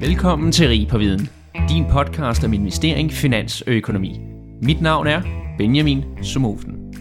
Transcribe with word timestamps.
Velkommen 0.00 0.52
til 0.52 0.68
Rig 0.68 0.88
på 0.88 0.98
Viden, 0.98 1.28
din 1.68 1.84
podcast 1.90 2.44
om 2.44 2.52
investering, 2.52 3.12
finans 3.12 3.62
og 3.62 3.72
økonomi. 3.72 4.20
Mit 4.62 4.80
navn 4.80 5.06
er 5.06 5.22
Benjamin 5.58 6.04
Sumofen. 6.22 6.94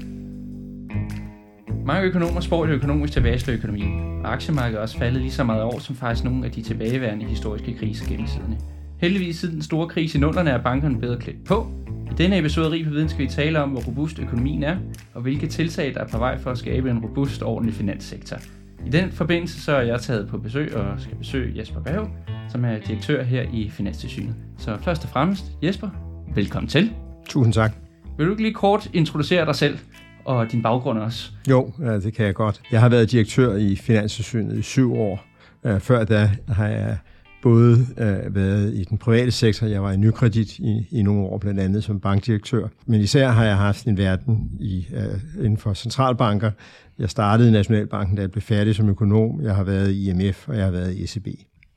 Mange 1.86 2.08
økonomer 2.08 2.42
spår 2.42 2.66
et 2.66 2.70
økonomisk 2.70 3.14
tilbageslag 3.14 3.56
økonomi, 3.56 3.84
og 4.24 4.34
aktiemarkedet 4.34 4.78
er 4.78 4.82
også 4.82 4.98
faldet 4.98 5.22
lige 5.22 5.32
så 5.32 5.44
meget 5.44 5.64
år 5.64 5.80
som 5.80 5.96
faktisk 5.96 6.24
nogle 6.24 6.46
af 6.46 6.52
de 6.52 6.62
tilbageværende 6.62 7.26
historiske 7.26 7.78
kriser 7.80 8.08
gennem 8.10 8.28
tiderne. 8.28 8.58
Heldigvis 8.98 9.36
siden 9.36 9.54
den 9.54 9.64
store 9.64 9.88
krise 9.88 10.18
i 10.18 10.22
nullerne 10.22 10.50
er 10.50 10.64
bankerne 10.64 11.00
bedre 11.00 11.20
klædt 11.20 11.44
på. 11.46 11.68
I 12.12 12.16
denne 12.18 12.38
episode 12.38 12.66
af 12.66 12.72
Rig 12.72 12.86
på 12.86 12.92
Viden 12.92 13.10
skal 13.10 13.26
vi 13.26 13.30
tale 13.30 13.64
om, 13.64 13.70
hvor 13.70 13.82
robust 13.82 14.20
økonomien 14.20 14.64
er, 14.64 14.78
og 15.14 15.22
hvilke 15.22 15.48
tiltag 15.48 15.94
der 15.94 16.00
er 16.00 16.08
på 16.08 16.18
vej 16.18 16.38
for 16.38 16.52
at 16.52 16.58
skabe 16.58 16.90
en 16.90 17.00
robust 17.00 17.42
og 17.42 17.54
ordentlig 17.54 17.76
finanssektor. 17.76 18.38
I 18.86 18.90
den 18.90 19.12
forbindelse 19.12 19.62
så 19.62 19.76
er 19.76 19.82
jeg 19.82 20.02
taget 20.02 20.28
på 20.28 20.38
besøg 20.38 20.76
og 20.76 21.00
skal 21.00 21.16
besøge 21.16 21.60
Jesper 21.60 21.82
Berg, 21.82 22.10
som 22.50 22.66
er 22.66 22.78
direktør 22.88 23.24
her 23.24 23.46
i 23.54 23.70
Finanstilsynet. 23.70 24.36
Så 24.58 24.78
først 24.82 25.04
og 25.04 25.10
fremmest, 25.10 25.46
Jesper, 25.64 25.90
velkommen 26.36 26.70
til. 26.70 26.92
Tusind 27.30 27.54
tak. 27.54 27.72
Vil 28.18 28.26
du 28.26 28.32
ikke 28.32 28.44
lige 28.44 28.54
kort 28.54 28.90
introducere 28.94 29.46
dig 29.46 29.56
selv 29.56 29.80
og 30.26 30.52
din 30.52 30.62
baggrund 30.62 31.00
også? 31.00 31.32
Jo, 31.50 31.72
det 31.80 32.14
kan 32.14 32.26
jeg 32.26 32.36
godt. 32.36 32.62
Jeg 32.72 32.82
har 32.82 32.90
været 32.90 33.12
direktør 33.12 33.56
i 33.56 33.76
Finanstilsynet 33.76 34.58
i 34.58 34.62
syv 34.62 34.94
år. 34.96 35.26
Uh, 35.64 35.80
før 35.80 36.04
da 36.04 36.32
har 36.48 36.68
jeg 36.68 36.98
både 37.44 37.88
øh, 37.98 38.36
været 38.36 38.74
i 38.74 38.84
den 38.84 38.98
private 38.98 39.32
sektor, 39.32 39.68
jeg 39.68 39.84
var 39.84 39.92
i 39.92 39.98
Nykredit 39.98 40.60
i, 40.60 40.88
i 40.92 41.02
nogle 41.02 41.22
år, 41.22 41.38
blandt 41.38 41.60
andet 41.60 41.84
som 41.84 42.00
bankdirektør, 42.00 42.68
men 42.86 43.02
især 43.02 43.30
har 43.30 43.46
jeg 43.46 43.58
haft 43.58 43.86
en 43.86 43.98
verden 43.98 44.52
i, 44.60 44.88
øh, 44.94 45.46
inden 45.46 45.58
for 45.58 45.74
centralbanker. 45.74 46.52
Jeg 47.00 47.10
startede 47.10 47.50
i 47.50 47.52
Nationalbanken, 47.52 48.16
da 48.16 48.22
jeg 48.22 48.32
blev 48.32 48.42
færdig 48.42 48.76
som 48.76 48.90
økonom. 48.90 49.42
Jeg 49.42 49.56
har 49.56 49.64
været 49.64 49.92
i 49.92 50.10
IMF, 50.10 50.48
og 50.48 50.56
jeg 50.56 50.64
har 50.64 50.72
været 50.72 50.94
i 50.94 51.04
ECB. 51.04 51.28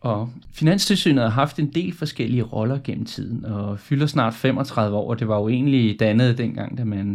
Og 0.01 0.31
Finanstilsynet 0.53 1.23
har 1.23 1.31
haft 1.31 1.59
en 1.59 1.71
del 1.75 1.93
forskellige 1.93 2.43
roller 2.43 2.79
gennem 2.85 3.05
tiden, 3.05 3.45
og 3.45 3.79
fylder 3.81 4.07
snart 4.07 4.35
35 4.35 4.97
år, 4.97 5.11
og 5.11 5.19
det 5.19 5.29
var 5.29 5.41
jo 5.41 5.49
egentlig 5.49 6.01
dannet 6.01 6.39
dengang, 6.39 6.79
da 6.79 6.85
man, 6.85 7.07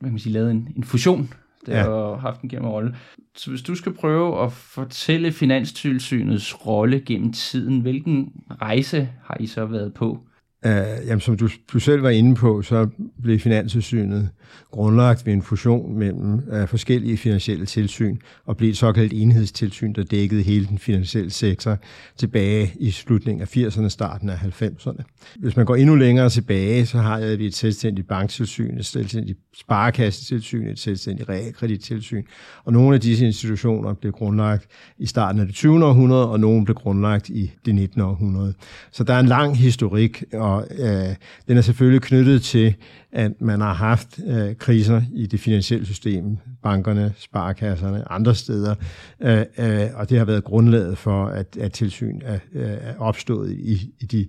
hvad 0.00 0.08
kan 0.08 0.12
man 0.12 0.18
sige, 0.18 0.32
lavede 0.32 0.50
en, 0.50 0.68
en 0.76 0.84
fusion, 0.84 1.32
der 1.66 1.78
ja. 1.78 1.82
har 1.84 2.16
haft 2.16 2.40
en 2.40 2.48
gennem 2.48 2.68
rolle. 2.68 2.96
Så 3.36 3.50
hvis 3.50 3.62
du 3.62 3.74
skal 3.74 3.94
prøve 3.94 4.44
at 4.44 4.52
fortælle 4.52 5.32
Finanstilsynets 5.32 6.66
rolle 6.66 7.00
gennem 7.00 7.32
tiden, 7.32 7.80
hvilken 7.80 8.32
rejse 8.60 9.08
har 9.24 9.36
I 9.40 9.46
så 9.46 9.64
været 9.64 9.94
på? 9.94 10.26
Uh, 10.66 11.06
jamen, 11.06 11.20
som 11.20 11.36
du, 11.36 11.48
du 11.72 11.78
selv 11.78 12.02
var 12.02 12.10
inde 12.10 12.34
på, 12.34 12.62
så 12.62 12.88
blev 13.22 13.38
Finanstilsynet 13.38 14.30
grundlagt 14.70 15.26
ved 15.26 15.32
en 15.32 15.42
fusion 15.42 15.98
mellem 15.98 16.34
uh, 16.34 16.68
forskellige 16.68 17.16
finansielle 17.16 17.66
tilsyn 17.66 18.16
og 18.46 18.56
blev 18.56 18.70
et 18.70 18.76
såkaldt 18.76 19.12
enhedstilsyn, 19.12 19.92
der 19.92 20.02
dækkede 20.02 20.42
hele 20.42 20.66
den 20.66 20.78
finansielle 20.78 21.30
sektor 21.30 21.78
tilbage 22.16 22.72
i 22.80 22.90
slutningen 22.90 23.42
af 23.42 23.56
80'erne, 23.56 23.88
starten 23.88 24.28
af 24.28 24.36
90'erne. 24.62 25.02
Hvis 25.38 25.56
man 25.56 25.66
går 25.66 25.76
endnu 25.76 25.94
længere 25.94 26.30
tilbage, 26.30 26.86
så 26.86 26.98
har 26.98 27.36
vi 27.36 27.46
et 27.46 27.54
selvstændigt 27.54 28.08
banktilsyn, 28.08 28.78
et 28.78 28.86
selvstændigt 28.86 29.38
sparekassetilsyn, 29.54 30.66
et 30.66 30.78
selvstændigt 30.78 31.28
realkredittilsyn, 31.28 32.22
og 32.64 32.72
nogle 32.72 32.94
af 32.94 33.00
disse 33.00 33.26
institutioner 33.26 33.94
blev 33.94 34.12
grundlagt 34.12 34.66
i 34.98 35.06
starten 35.06 35.40
af 35.40 35.46
det 35.46 35.54
20. 35.54 35.86
århundrede, 35.86 36.28
og 36.28 36.40
nogle 36.40 36.64
blev 36.64 36.74
grundlagt 36.74 37.28
i 37.28 37.52
det 37.64 37.74
19. 37.74 38.00
århundrede. 38.00 38.54
Så 38.92 39.04
der 39.04 39.14
er 39.14 39.20
en 39.20 39.26
lang 39.26 39.56
historik, 39.56 40.24
og 40.32 40.49
øh, 40.58 41.14
den 41.48 41.56
er 41.56 41.60
selvfølgelig 41.60 42.02
knyttet 42.02 42.42
til, 42.42 42.74
at 43.12 43.40
man 43.40 43.60
har 43.60 43.74
haft 43.74 44.20
øh, 44.26 44.54
kriser 44.54 45.02
i 45.14 45.26
det 45.26 45.40
finansielle 45.40 45.86
system, 45.86 46.36
bankerne, 46.62 47.12
sparekasserne, 47.18 48.12
andre 48.12 48.34
steder, 48.34 48.74
øh, 49.20 49.44
øh, 49.58 49.86
og 49.94 50.10
det 50.10 50.18
har 50.18 50.24
været 50.24 50.44
grundlaget 50.44 50.98
for, 50.98 51.26
at, 51.26 51.56
at 51.60 51.72
tilsyn 51.72 52.20
er, 52.24 52.38
øh, 52.52 52.70
er 52.80 52.98
opstået 52.98 53.52
i, 53.52 53.90
i 54.00 54.06
de, 54.06 54.26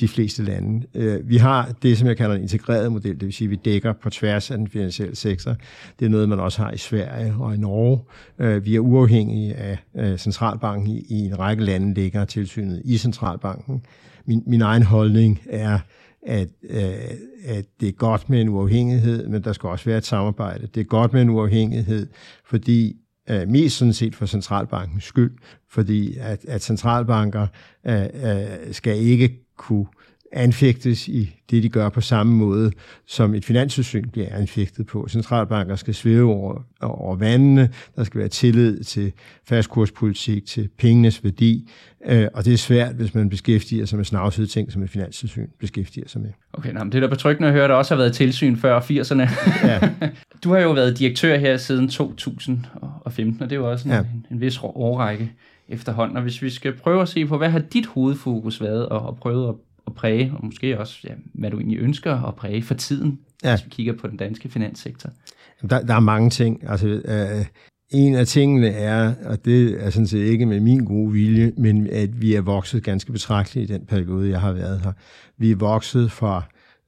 de 0.00 0.08
fleste 0.08 0.42
lande. 0.42 0.86
Øh, 0.94 1.28
vi 1.28 1.36
har 1.36 1.72
det, 1.82 1.98
som 1.98 2.08
jeg 2.08 2.16
kalder 2.16 2.34
en 2.34 2.42
integreret 2.42 2.92
model, 2.92 3.14
det 3.14 3.24
vil 3.24 3.32
sige, 3.32 3.46
at 3.46 3.50
vi 3.50 3.56
dækker 3.64 3.92
på 3.92 4.10
tværs 4.10 4.50
af 4.50 4.58
den 4.58 4.68
finansielle 4.68 5.16
sektor. 5.16 5.56
Det 5.98 6.04
er 6.04 6.10
noget, 6.10 6.28
man 6.28 6.40
også 6.40 6.62
har 6.62 6.70
i 6.70 6.78
Sverige 6.78 7.34
og 7.38 7.54
i 7.54 7.58
Norge. 7.58 8.00
Øh, 8.38 8.64
vi 8.64 8.76
er 8.76 8.80
uafhængige 8.80 9.54
af 9.54 9.78
øh, 9.96 10.18
centralbanken 10.18 10.86
i, 10.86 11.06
i 11.08 11.18
en 11.18 11.38
række 11.38 11.64
lande, 11.64 11.94
ligger 11.94 12.24
tilsynet 12.24 12.82
i 12.84 12.98
centralbanken. 12.98 13.82
Min, 14.26 14.42
min 14.46 14.62
egen 14.62 14.82
holdning 14.82 15.40
er, 15.46 15.78
at, 16.26 16.48
øh, 16.70 16.82
at 17.44 17.64
det 17.80 17.88
er 17.88 17.92
godt 17.92 18.30
med 18.30 18.40
en 18.40 18.48
uafhængighed, 18.48 19.28
men 19.28 19.44
der 19.44 19.52
skal 19.52 19.68
også 19.68 19.84
være 19.84 19.98
et 19.98 20.06
samarbejde. 20.06 20.66
Det 20.66 20.80
er 20.80 20.84
godt 20.84 21.12
med 21.12 21.22
en 21.22 21.30
uafhængighed, 21.30 22.06
fordi 22.44 22.96
øh, 23.30 23.48
mest 23.48 23.76
sådan 23.76 23.92
set 23.92 24.14
for 24.14 24.26
centralbankens 24.26 25.04
skyld, 25.04 25.32
fordi 25.70 26.16
at, 26.20 26.44
at 26.44 26.62
centralbanker 26.62 27.46
øh, 27.86 28.02
øh, 28.02 28.72
skal 28.72 28.96
ikke 28.96 29.38
kunne 29.56 29.86
anfægtes 30.32 31.08
i 31.08 31.36
det, 31.50 31.62
de 31.62 31.68
gør 31.68 31.88
på 31.88 32.00
samme 32.00 32.32
måde, 32.32 32.72
som 33.06 33.34
et 33.34 33.44
finanssystem 33.44 34.08
bliver 34.08 34.36
anfægtet 34.36 34.86
på. 34.86 35.08
Centralbanker 35.08 35.76
skal 35.76 35.94
svæve 35.94 36.32
over, 36.32 36.62
over 36.80 37.16
vandene, 37.16 37.70
der 37.96 38.04
skal 38.04 38.18
være 38.18 38.28
tillid 38.28 38.84
til 38.84 39.12
fastkurspolitik, 39.48 40.46
til 40.46 40.68
pengenes 40.78 41.24
værdi, 41.24 41.70
øh, 42.06 42.26
og 42.34 42.44
det 42.44 42.52
er 42.52 42.56
svært, 42.56 42.94
hvis 42.94 43.14
man 43.14 43.28
beskæftiger 43.28 43.86
sig 43.86 43.96
med 43.96 44.04
snavsede 44.04 44.46
ting, 44.46 44.72
som 44.72 44.82
et 44.82 44.90
finanssystem 44.90 45.50
beskæftiger 45.60 46.08
sig 46.08 46.20
med. 46.20 46.30
Okay, 46.52 46.72
nå, 46.72 46.84
det 46.84 46.94
er 46.94 47.00
da 47.00 47.06
betryggende 47.06 47.48
at 47.48 47.54
høre, 47.54 47.64
at 47.64 47.70
der 47.70 47.76
også 47.76 47.94
har 47.94 48.02
været 48.02 48.14
tilsyn 48.14 48.56
før 48.56 48.80
80'erne. 48.80 49.30
Ja. 49.68 49.80
du 50.44 50.52
har 50.52 50.60
jo 50.60 50.70
været 50.72 50.98
direktør 50.98 51.38
her 51.38 51.56
siden 51.56 51.88
2015, 51.88 53.42
og 53.42 53.50
det 53.50 53.56
er 53.56 53.60
jo 53.60 53.70
også 53.70 53.88
en, 53.88 53.94
ja. 53.94 54.00
en, 54.00 54.26
en 54.30 54.40
vis 54.40 54.58
årrække 54.62 55.32
efterhånden. 55.68 56.16
Og 56.16 56.22
hvis 56.22 56.42
vi 56.42 56.50
skal 56.50 56.72
prøve 56.72 57.02
at 57.02 57.08
se 57.08 57.26
på, 57.26 57.38
hvad 57.38 57.50
har 57.50 57.58
dit 57.58 57.86
hovedfokus 57.86 58.60
været, 58.60 58.88
og, 58.88 59.06
og 59.06 59.16
prøve 59.16 59.48
at 59.48 59.54
at 59.86 59.94
præge, 59.94 60.32
og 60.36 60.44
måske 60.44 60.80
også, 60.80 60.98
ja, 61.04 61.12
hvad 61.34 61.50
du 61.50 61.56
egentlig 61.58 61.78
ønsker 61.78 62.22
at 62.22 62.34
præge 62.34 62.62
for 62.62 62.74
tiden, 62.74 63.18
ja. 63.44 63.56
hvis 63.56 63.64
vi 63.64 63.70
kigger 63.70 63.92
på 63.92 64.06
den 64.06 64.16
danske 64.16 64.48
finanssektor? 64.48 65.10
Der, 65.70 65.82
der 65.82 65.94
er 65.94 66.00
mange 66.00 66.30
ting. 66.30 66.68
Altså, 66.68 66.88
øh, 66.88 67.46
en 67.90 68.14
af 68.14 68.26
tingene 68.26 68.68
er, 68.68 69.14
og 69.24 69.44
det 69.44 69.84
er 69.84 69.90
sådan 69.90 70.06
set 70.06 70.24
ikke 70.24 70.46
med 70.46 70.60
min 70.60 70.84
gode 70.84 71.12
vilje, 71.12 71.52
men 71.56 71.86
at 71.86 72.22
vi 72.22 72.34
er 72.34 72.40
vokset 72.40 72.84
ganske 72.84 73.12
betragteligt 73.12 73.70
i 73.70 73.72
den 73.72 73.86
periode, 73.86 74.30
jeg 74.30 74.40
har 74.40 74.52
været 74.52 74.80
her. 74.80 74.92
Vi 75.38 75.50
er 75.50 75.56
vokset 75.56 76.12
fra 76.12 76.42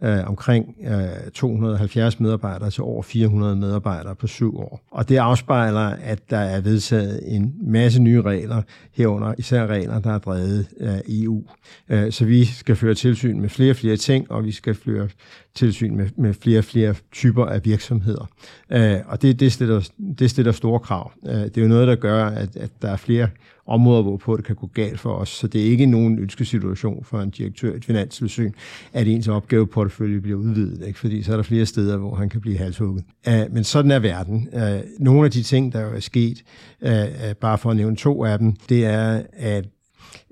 øh, 0.05 0.29
omkring 0.29 0.77
øh, 0.87 1.31
270 1.35 2.21
medarbejdere 2.21 2.71
til 2.71 2.83
over 2.83 3.03
400 3.03 3.57
medarbejdere 3.57 4.15
på 4.15 4.27
syv 4.27 4.59
år. 4.59 4.81
Og 4.91 5.09
det 5.09 5.17
afspejler, 5.17 5.97
at 6.03 6.31
der 6.31 6.39
er 6.39 6.61
vedtaget 6.61 7.21
en 7.27 7.55
masse 7.67 8.03
nye 8.03 8.23
regler, 8.23 8.63
herunder 8.93 9.35
især 9.39 9.67
regler, 9.67 9.99
der 9.99 10.11
er 10.11 10.19
drevet 10.19 10.67
af 10.81 11.03
EU. 11.09 11.43
Øh, 11.89 12.13
så 12.13 12.25
vi 12.25 12.45
skal 12.45 12.77
føre 12.77 12.95
tilsyn 12.95 13.41
med 13.41 13.49
flere 13.49 13.71
og 13.71 13.77
flere 13.77 13.97
ting, 13.97 14.31
og 14.31 14.45
vi 14.45 14.53
skal 14.53 14.75
føre 14.75 15.09
tilsyn 15.55 15.97
med, 15.97 16.09
med 16.17 16.35
flere 16.35 16.59
og 16.59 16.65
flere 16.65 16.95
typer 17.13 17.47
af 17.47 17.65
virksomheder. 17.65 18.29
Øh, 18.71 18.97
og 19.07 19.23
det, 19.23 19.41
det, 19.41 19.53
stiller, 19.53 19.89
det 20.19 20.31
stiller 20.31 20.53
store 20.53 20.81
krav. 20.81 21.13
Øh, 21.27 21.35
det 21.35 21.59
er 21.59 21.63
jo 21.63 21.69
noget, 21.69 21.89
der 21.89 21.95
gør, 21.95 22.27
at, 22.27 22.57
at 22.57 22.71
der 22.83 22.89
er 22.89 22.97
flere 22.97 23.29
områder, 23.67 24.03
hvorpå 24.03 24.37
det 24.37 24.45
kan 24.45 24.57
gå 24.57 24.67
galt 24.75 25.01
for 25.01 25.15
os. 25.15 25.29
Så 25.29 25.47
det 25.47 25.61
er 25.61 25.65
ikke 25.65 25.87
nogen 25.87 26.19
ønskesituation 26.19 27.05
for 27.05 27.21
en 27.21 27.31
direktør 27.31 27.73
i 27.73 27.77
et 27.77 27.85
finanstilsyn, 27.85 28.53
at 28.93 29.09
ens 29.09 29.29
opgaveportefølje 29.29 30.21
bliver 30.21 30.39
udvidet, 30.39 30.87
ikke? 30.87 30.99
fordi 30.99 31.23
så 31.23 31.33
er 31.33 31.37
der 31.37 31.43
flere 31.43 31.67
steder, 31.67 31.97
hvor 31.97 32.15
han 32.15 32.29
kan 32.29 32.41
blive 32.41 32.59
halshugget. 32.59 33.05
Uh, 33.27 33.55
men 33.55 33.65
sådan 33.65 33.91
er 33.91 33.99
verden. 33.99 34.49
Uh, 34.53 34.61
nogle 34.99 35.25
af 35.25 35.31
de 35.31 35.43
ting, 35.43 35.73
der 35.73 35.81
er 35.81 36.01
sket, 36.01 36.45
uh, 36.81 36.91
bare 37.41 37.59
for 37.59 37.71
at 37.71 37.77
nævne 37.77 37.97
to 37.97 38.25
af 38.25 38.39
dem, 38.39 38.53
det 38.69 38.85
er, 38.85 39.23
at 39.33 39.65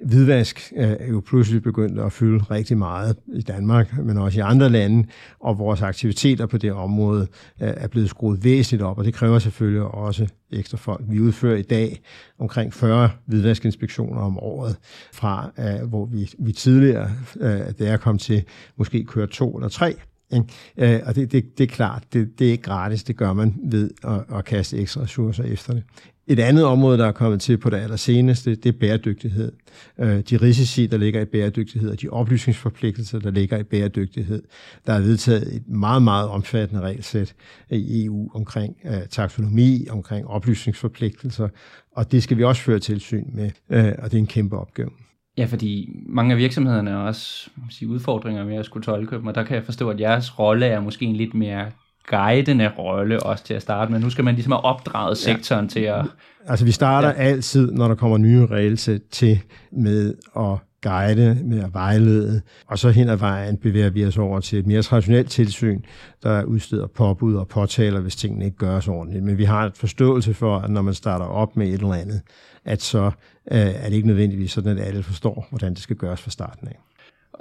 hvidvask 0.04 0.72
er 0.76 1.06
jo 1.06 1.22
pludselig 1.26 1.62
begyndt 1.62 2.00
at 2.00 2.12
fylde 2.12 2.38
rigtig 2.38 2.78
meget 2.78 3.16
i 3.34 3.42
Danmark, 3.42 3.98
men 3.98 4.18
også 4.18 4.38
i 4.38 4.42
andre 4.42 4.68
lande, 4.68 5.08
og 5.40 5.58
vores 5.58 5.82
aktiviteter 5.82 6.46
på 6.46 6.58
det 6.58 6.72
område 6.72 7.26
er 7.58 7.88
blevet 7.88 8.08
skruet 8.08 8.44
væsentligt 8.44 8.82
op, 8.82 8.98
og 8.98 9.04
det 9.04 9.14
kræver 9.14 9.38
selvfølgelig 9.38 9.82
også 9.82 10.26
ekstra 10.52 10.76
folk. 10.76 11.04
Vi 11.08 11.20
udfører 11.20 11.56
i 11.56 11.62
dag 11.62 12.00
omkring 12.38 12.74
40 12.74 13.10
hvidvaskinspektioner 13.26 14.20
om 14.20 14.38
året, 14.38 14.76
fra 15.12 15.50
øh, 15.58 15.88
hvor 15.88 16.06
vi, 16.06 16.30
vi 16.38 16.52
tidligere, 16.52 17.10
øh, 17.40 17.60
da 17.78 17.84
jeg 17.84 18.00
kom 18.00 18.18
til, 18.18 18.44
måske 18.76 19.04
køre 19.04 19.26
to 19.26 19.56
eller 19.56 19.68
tre 19.68 19.94
ikke? 20.32 20.94
Øh, 20.94 21.00
og 21.06 21.14
det, 21.14 21.32
det, 21.32 21.58
det 21.58 21.64
er 21.64 21.74
klart, 21.74 22.04
det, 22.12 22.38
det 22.38 22.46
er 22.46 22.50
ikke 22.50 22.62
gratis, 22.62 23.04
det 23.04 23.16
gør 23.16 23.32
man 23.32 23.54
ved 23.64 23.90
at, 24.04 24.38
at 24.38 24.44
kaste 24.44 24.78
ekstra 24.78 25.00
ressourcer 25.00 25.44
efter 25.44 25.72
det. 25.72 25.82
Et 26.26 26.38
andet 26.38 26.64
område, 26.64 26.98
der 26.98 27.06
er 27.06 27.12
kommet 27.12 27.40
til 27.40 27.58
på 27.58 27.70
det 27.70 27.76
allerseneste, 27.76 28.54
det 28.54 28.66
er 28.66 28.78
bæredygtighed. 28.80 29.52
Øh, 29.98 30.20
de 30.20 30.36
risici, 30.36 30.86
der 30.86 30.96
ligger 30.96 31.20
i 31.20 31.24
bæredygtighed, 31.24 31.90
og 31.90 32.00
de 32.00 32.08
oplysningsforpligtelser, 32.08 33.18
der 33.18 33.30
ligger 33.30 33.58
i 33.58 33.62
bæredygtighed. 33.62 34.42
Der 34.86 34.92
er 34.92 35.00
vedtaget 35.00 35.56
et 35.56 35.68
meget, 35.68 36.02
meget 36.02 36.28
omfattende 36.28 36.82
regelsæt 36.82 37.34
i 37.70 38.04
EU 38.04 38.30
omkring 38.34 38.76
øh, 38.84 39.06
taksonomi, 39.10 39.86
omkring 39.90 40.26
oplysningsforpligtelser, 40.26 41.48
og 41.96 42.12
det 42.12 42.22
skal 42.22 42.36
vi 42.36 42.44
også 42.44 42.62
føre 42.62 42.78
tilsyn 42.78 43.24
med, 43.34 43.50
øh, 43.70 43.92
og 43.98 44.10
det 44.10 44.14
er 44.14 44.18
en 44.18 44.26
kæmpe 44.26 44.58
opgave. 44.58 44.90
Ja, 45.38 45.44
fordi 45.44 45.88
mange 46.06 46.32
af 46.32 46.38
virksomhederne 46.38 46.90
har 46.90 46.98
også 46.98 47.50
sige, 47.70 47.88
udfordringer 47.88 48.44
med 48.44 48.56
at 48.56 48.64
skulle 48.64 48.84
tolke 48.84 49.16
dem, 49.16 49.26
og 49.26 49.34
der 49.34 49.44
kan 49.44 49.56
jeg 49.56 49.64
forstå, 49.64 49.90
at 49.90 50.00
jeres 50.00 50.38
rolle 50.38 50.66
er 50.66 50.80
måske 50.80 51.04
en 51.04 51.16
lidt 51.16 51.34
mere 51.34 51.70
guidende 52.08 52.68
rolle 52.78 53.22
også 53.22 53.44
til 53.44 53.54
at 53.54 53.62
starte 53.62 53.92
med. 53.92 54.00
Nu 54.00 54.10
skal 54.10 54.24
man 54.24 54.34
ligesom 54.34 54.52
have 54.52 54.64
opdraget 54.64 55.18
sektoren 55.18 55.64
ja. 55.64 55.68
til 55.68 55.80
at... 55.80 56.04
Altså 56.46 56.64
vi 56.64 56.72
starter 56.72 57.08
ja. 57.08 57.14
altid, 57.14 57.72
når 57.72 57.88
der 57.88 57.94
kommer 57.94 58.18
nye 58.18 58.46
regelsæt 58.46 59.00
til, 59.10 59.40
med 59.72 60.14
at 60.36 60.58
guide, 60.82 61.38
med 61.44 61.64
at 61.64 61.74
vejlede, 61.74 62.42
og 62.66 62.78
så 62.78 62.90
hen 62.90 63.08
ad 63.08 63.16
vejen 63.16 63.56
bevæger 63.56 63.90
vi 63.90 64.06
os 64.06 64.18
over 64.18 64.40
til 64.40 64.58
et 64.58 64.66
mere 64.66 64.82
traditionelt 64.82 65.30
tilsyn, 65.30 65.80
der 66.22 66.44
udsteder 66.44 66.86
påbud 66.86 67.34
og 67.34 67.48
påtaler, 67.48 68.00
hvis 68.00 68.16
tingene 68.16 68.44
ikke 68.44 68.56
gøres 68.56 68.88
ordentligt. 68.88 69.24
Men 69.24 69.38
vi 69.38 69.44
har 69.44 69.66
et 69.66 69.76
forståelse 69.76 70.34
for, 70.34 70.58
at 70.58 70.70
når 70.70 70.82
man 70.82 70.94
starter 70.94 71.24
op 71.24 71.56
med 71.56 71.66
et 71.66 71.72
eller 71.72 71.94
andet, 71.94 72.20
at 72.64 72.82
så 72.82 73.04
øh, 73.04 73.58
er 73.60 73.88
det 73.88 73.92
ikke 73.92 74.06
nødvendigvis 74.06 74.52
sådan, 74.52 74.78
at 74.78 74.86
alle 74.86 75.02
forstår, 75.02 75.46
hvordan 75.50 75.74
det 75.74 75.82
skal 75.82 75.96
gøres 75.96 76.20
fra 76.20 76.30
starten 76.30 76.68
af. 76.68 76.78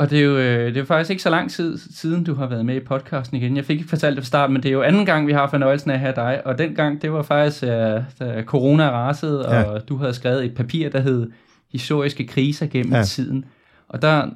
Og 0.01 0.09
det 0.09 0.19
er 0.19 0.23
jo 0.23 0.37
det 0.37 0.77
er 0.77 0.85
faktisk 0.85 1.09
ikke 1.09 1.23
så 1.23 1.29
lang 1.29 1.51
tid 1.51 1.77
siden, 1.77 2.23
du 2.23 2.33
har 2.33 2.47
været 2.47 2.65
med 2.65 2.75
i 2.75 2.79
podcasten 2.79 3.37
igen. 3.37 3.55
Jeg 3.57 3.65
fik 3.65 3.77
ikke 3.77 3.89
fortalt 3.89 4.15
det 4.15 4.23
fra 4.23 4.27
starten, 4.27 4.53
men 4.53 4.63
det 4.63 4.69
er 4.69 4.73
jo 4.73 4.81
anden 4.81 5.05
gang, 5.05 5.27
vi 5.27 5.31
har 5.31 5.49
fornøjelsen 5.49 5.91
af 5.91 5.93
at 5.93 5.99
have 5.99 6.13
dig. 6.15 6.41
Og 6.45 6.57
den 6.57 6.75
gang, 6.75 7.01
det 7.01 7.11
var 7.11 7.21
faktisk, 7.21 7.61
da 8.19 8.43
corona 8.45 8.89
rasede, 8.89 9.45
og 9.45 9.73
ja. 9.73 9.79
du 9.79 9.97
havde 9.97 10.13
skrevet 10.13 10.45
et 10.45 10.55
papir, 10.55 10.89
der 10.89 10.99
hed 10.99 11.31
Historiske 11.71 12.27
kriser 12.27 12.67
gennem 12.67 12.93
ja. 12.93 13.03
tiden. 13.03 13.45
Og 13.87 14.01
der, 14.01 14.29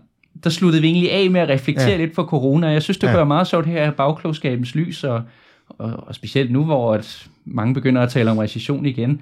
der 0.43 0.49
sluttede 0.49 0.81
vi 0.81 0.87
egentlig 0.87 1.11
af 1.11 1.29
med 1.29 1.41
at 1.41 1.49
reflektere 1.49 1.89
ja. 1.89 1.97
lidt 1.97 2.15
på 2.15 2.23
corona. 2.23 2.67
Jeg 2.67 2.81
synes, 2.81 2.97
det 2.97 3.07
ja. 3.07 3.13
gør 3.13 3.23
meget 3.23 3.47
sjovt 3.47 3.65
her 3.65 3.83
af 3.83 3.95
bagklogskabens 3.95 4.75
lys, 4.75 5.03
og, 5.03 5.21
og, 5.69 5.93
og 6.07 6.15
specielt 6.15 6.51
nu, 6.51 6.63
hvor 6.63 6.93
at 6.93 7.27
mange 7.45 7.73
begynder 7.73 8.01
at 8.01 8.09
tale 8.09 8.31
om 8.31 8.37
recession 8.37 8.85
igen. 8.85 9.21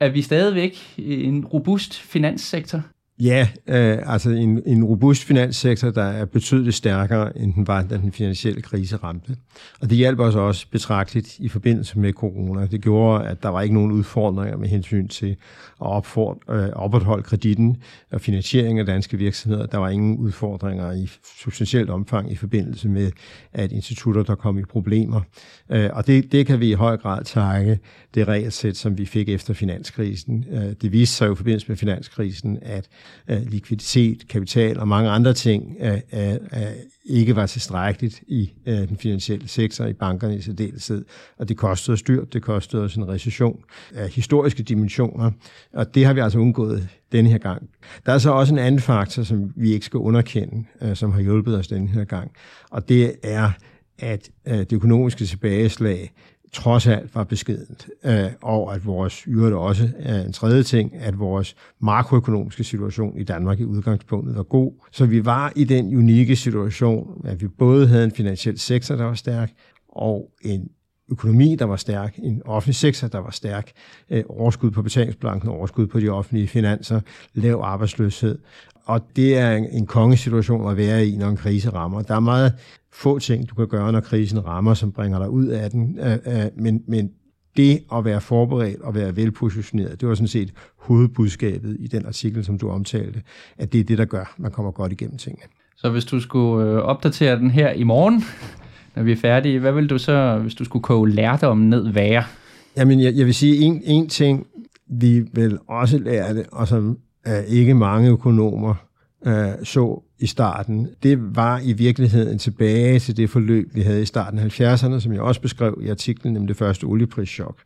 Er 0.00 0.08
vi 0.08 0.22
stadigvæk 0.22 0.94
en 0.98 1.44
robust 1.44 2.00
finanssektor? 2.00 2.82
Ja, 3.20 3.48
øh, 3.68 3.98
altså 4.12 4.30
en, 4.30 4.62
en 4.66 4.84
robust 4.84 5.24
finanssektor, 5.24 5.90
der 5.90 6.02
er 6.02 6.24
betydeligt 6.24 6.76
stærkere, 6.76 7.38
end 7.38 7.54
den 7.54 7.66
var, 7.66 7.82
da 7.82 7.96
den 7.96 8.12
finansielle 8.12 8.62
krise 8.62 8.96
ramte. 8.96 9.36
Og 9.80 9.90
det 9.90 9.98
hjalp 9.98 10.18
os 10.18 10.34
også 10.34 10.66
betragteligt 10.70 11.38
i 11.38 11.48
forbindelse 11.48 11.98
med 11.98 12.12
corona. 12.12 12.66
Det 12.66 12.82
gjorde, 12.82 13.26
at 13.26 13.42
der 13.42 13.48
var 13.48 13.60
ikke 13.60 13.74
nogen 13.74 13.92
udfordringer 13.92 14.56
med 14.56 14.68
hensyn 14.68 15.08
til 15.08 15.30
at 15.30 15.36
opford, 15.78 16.38
øh, 16.50 16.68
opretholde 16.68 17.22
kreditten 17.22 17.76
og 18.12 18.20
finansiering 18.20 18.78
af 18.78 18.86
danske 18.86 19.16
virksomheder. 19.16 19.66
Der 19.66 19.78
var 19.78 19.88
ingen 19.88 20.18
udfordringer 20.18 20.92
i 20.92 21.08
substantielt 21.40 21.90
omfang 21.90 22.32
i 22.32 22.36
forbindelse 22.36 22.88
med, 22.88 23.10
at 23.52 23.72
institutter, 23.72 24.22
der 24.22 24.34
kom 24.34 24.58
i 24.58 24.64
problemer. 24.64 25.20
Øh, 25.70 25.90
og 25.92 26.06
det, 26.06 26.32
det 26.32 26.46
kan 26.46 26.60
vi 26.60 26.70
i 26.70 26.74
høj 26.74 26.96
grad 26.96 27.24
takke 27.24 27.78
det 28.14 28.28
regelsæt, 28.28 28.76
som 28.76 28.98
vi 28.98 29.06
fik 29.06 29.28
efter 29.28 29.54
finanskrisen. 29.54 30.44
Øh, 30.50 30.72
det 30.82 30.92
viste 30.92 31.16
sig 31.16 31.26
jo 31.26 31.32
i 31.32 31.36
forbindelse 31.36 31.68
med 31.68 31.76
finanskrisen, 31.76 32.58
at 32.62 32.88
øh, 32.88 33.03
likviditet, 33.28 34.28
kapital 34.28 34.78
og 34.78 34.88
mange 34.88 35.10
andre 35.10 35.34
ting 35.34 35.76
ikke 37.04 37.36
var 37.36 37.46
tilstrækkeligt 37.46 38.22
i 38.26 38.52
øh, 38.66 38.88
den 38.88 38.96
finansielle 38.96 39.48
sektor, 39.48 39.84
i 39.84 39.92
bankerne 39.92 40.36
i 40.36 40.40
særdeleshed. 40.40 41.04
Og 41.38 41.48
det 41.48 41.56
kostede 41.56 41.94
os 41.94 42.02
dyrt, 42.02 42.32
det 42.32 42.42
kostede 42.42 42.82
os 42.82 42.96
en 42.96 43.08
recession 43.08 43.64
af 43.94 44.08
historiske 44.08 44.62
dimensioner, 44.62 45.30
og 45.72 45.94
det 45.94 46.06
har 46.06 46.12
vi 46.12 46.20
altså 46.20 46.38
undgået 46.38 46.88
denne 47.12 47.30
her 47.30 47.38
gang. 47.38 47.68
Der 48.06 48.12
er 48.12 48.18
så 48.18 48.30
også 48.30 48.54
en 48.54 48.58
anden 48.58 48.80
faktor, 48.80 49.22
som 49.22 49.52
vi 49.56 49.72
ikke 49.72 49.86
skal 49.86 49.98
underkende, 49.98 50.64
øh, 50.82 50.96
som 50.96 51.12
har 51.12 51.20
hjulpet 51.20 51.58
os 51.58 51.68
denne 51.68 51.88
her 51.88 52.04
gang, 52.04 52.30
og 52.70 52.88
det 52.88 53.14
er, 53.22 53.50
at 53.98 54.30
øh, 54.48 54.58
det 54.58 54.72
økonomiske 54.72 55.24
tilbageslag 55.24 56.12
trods 56.54 56.86
alt 56.86 57.14
var 57.14 57.24
beskedent, 57.24 57.88
øh, 58.04 58.30
og 58.42 58.74
at 58.74 58.86
vores, 58.86 59.14
yder 59.14 59.56
også 59.56 59.88
er 59.98 60.22
en 60.22 60.32
tredje 60.32 60.62
ting, 60.62 60.94
at 60.94 61.18
vores 61.18 61.56
makroøkonomiske 61.80 62.64
situation 62.64 63.18
i 63.18 63.24
Danmark 63.24 63.60
i 63.60 63.64
udgangspunktet 63.64 64.36
var 64.36 64.42
god. 64.42 64.72
Så 64.92 65.06
vi 65.06 65.24
var 65.24 65.52
i 65.56 65.64
den 65.64 65.96
unikke 65.96 66.36
situation, 66.36 67.22
at 67.24 67.40
vi 67.40 67.48
både 67.48 67.86
havde 67.86 68.04
en 68.04 68.12
finansiel 68.12 68.58
sektor, 68.58 68.96
der 68.96 69.04
var 69.04 69.14
stærk, 69.14 69.50
og 69.88 70.30
en 70.42 70.68
økonomi, 71.10 71.56
der 71.58 71.64
var 71.64 71.76
stærk, 71.76 72.18
en 72.18 72.42
offentlig 72.44 72.74
sektor, 72.74 73.08
der 73.08 73.18
var 73.18 73.30
stærk, 73.30 73.70
øh, 74.10 74.24
overskud 74.28 74.70
på 74.70 74.82
betalingsblanken, 74.82 75.48
overskud 75.48 75.86
på 75.86 76.00
de 76.00 76.08
offentlige 76.08 76.48
finanser, 76.48 77.00
lav 77.34 77.60
arbejdsløshed. 77.62 78.38
Og 78.84 79.00
det 79.16 79.38
er 79.38 79.52
en 79.52 79.86
kongesituation 79.86 80.70
at 80.70 80.76
være 80.76 81.06
i, 81.06 81.16
når 81.16 81.28
en 81.28 81.36
krise 81.36 81.70
rammer. 81.70 82.02
Der 82.02 82.14
er 82.14 82.20
meget 82.20 82.54
få 82.94 83.18
ting, 83.18 83.50
du 83.50 83.54
kan 83.54 83.68
gøre, 83.68 83.92
når 83.92 84.00
krisen 84.00 84.46
rammer, 84.46 84.74
som 84.74 84.92
bringer 84.92 85.18
dig 85.18 85.30
ud 85.30 85.46
af 85.46 85.70
den. 85.70 85.98
Men, 86.56 86.82
men 86.88 87.10
det 87.56 87.80
at 87.92 88.04
være 88.04 88.20
forberedt 88.20 88.80
og 88.80 88.94
være 88.94 89.16
velpositioneret, 89.16 90.00
det 90.00 90.08
var 90.08 90.14
sådan 90.14 90.28
set 90.28 90.52
hovedbudskabet 90.78 91.76
i 91.80 91.86
den 91.86 92.06
artikel, 92.06 92.44
som 92.44 92.58
du 92.58 92.70
omtalte, 92.70 93.22
at 93.58 93.72
det 93.72 93.80
er 93.80 93.84
det, 93.84 93.98
der 93.98 94.04
gør, 94.04 94.34
man 94.38 94.50
kommer 94.50 94.72
godt 94.72 94.92
igennem 94.92 95.18
tingene. 95.18 95.46
Så 95.76 95.90
hvis 95.90 96.04
du 96.04 96.20
skulle 96.20 96.70
øh, 96.70 96.76
opdatere 96.76 97.38
den 97.38 97.50
her 97.50 97.70
i 97.70 97.82
morgen, 97.82 98.24
når 98.96 99.02
vi 99.02 99.12
er 99.12 99.16
færdige, 99.16 99.58
hvad 99.58 99.72
vil 99.72 99.90
du 99.90 99.98
så, 99.98 100.38
hvis 100.38 100.54
du 100.54 100.64
skulle 100.64 100.82
koge 100.82 101.10
lærdommen 101.10 101.70
ned, 101.70 101.92
være? 101.92 102.24
Jamen, 102.76 103.00
jeg, 103.00 103.14
jeg 103.14 103.26
vil 103.26 103.34
sige 103.34 103.56
en, 103.56 103.82
en 103.84 104.08
ting, 104.08 104.46
vi 104.90 105.20
vil 105.32 105.58
også 105.68 105.98
lære 105.98 106.34
det, 106.34 106.46
og 106.52 106.68
som 106.68 106.98
uh, 107.28 107.32
ikke 107.48 107.74
mange 107.74 108.10
økonomer 108.10 108.74
uh, 109.26 109.32
så 109.62 110.02
i 110.24 110.26
starten, 110.26 110.88
det 111.02 111.36
var 111.36 111.60
i 111.64 111.72
virkeligheden 111.72 112.38
tilbage 112.38 112.98
til 112.98 113.16
det 113.16 113.30
forløb, 113.30 113.74
vi 113.74 113.80
havde 113.80 114.02
i 114.02 114.06
starten 114.06 114.38
af 114.38 114.60
70'erne, 114.60 115.00
som 115.00 115.12
jeg 115.12 115.20
også 115.20 115.40
beskrev 115.40 115.78
i 115.82 115.88
artiklen, 115.88 116.32
nemlig 116.32 116.48
det 116.48 116.56
første 116.56 116.84
olieprischok 116.84 117.56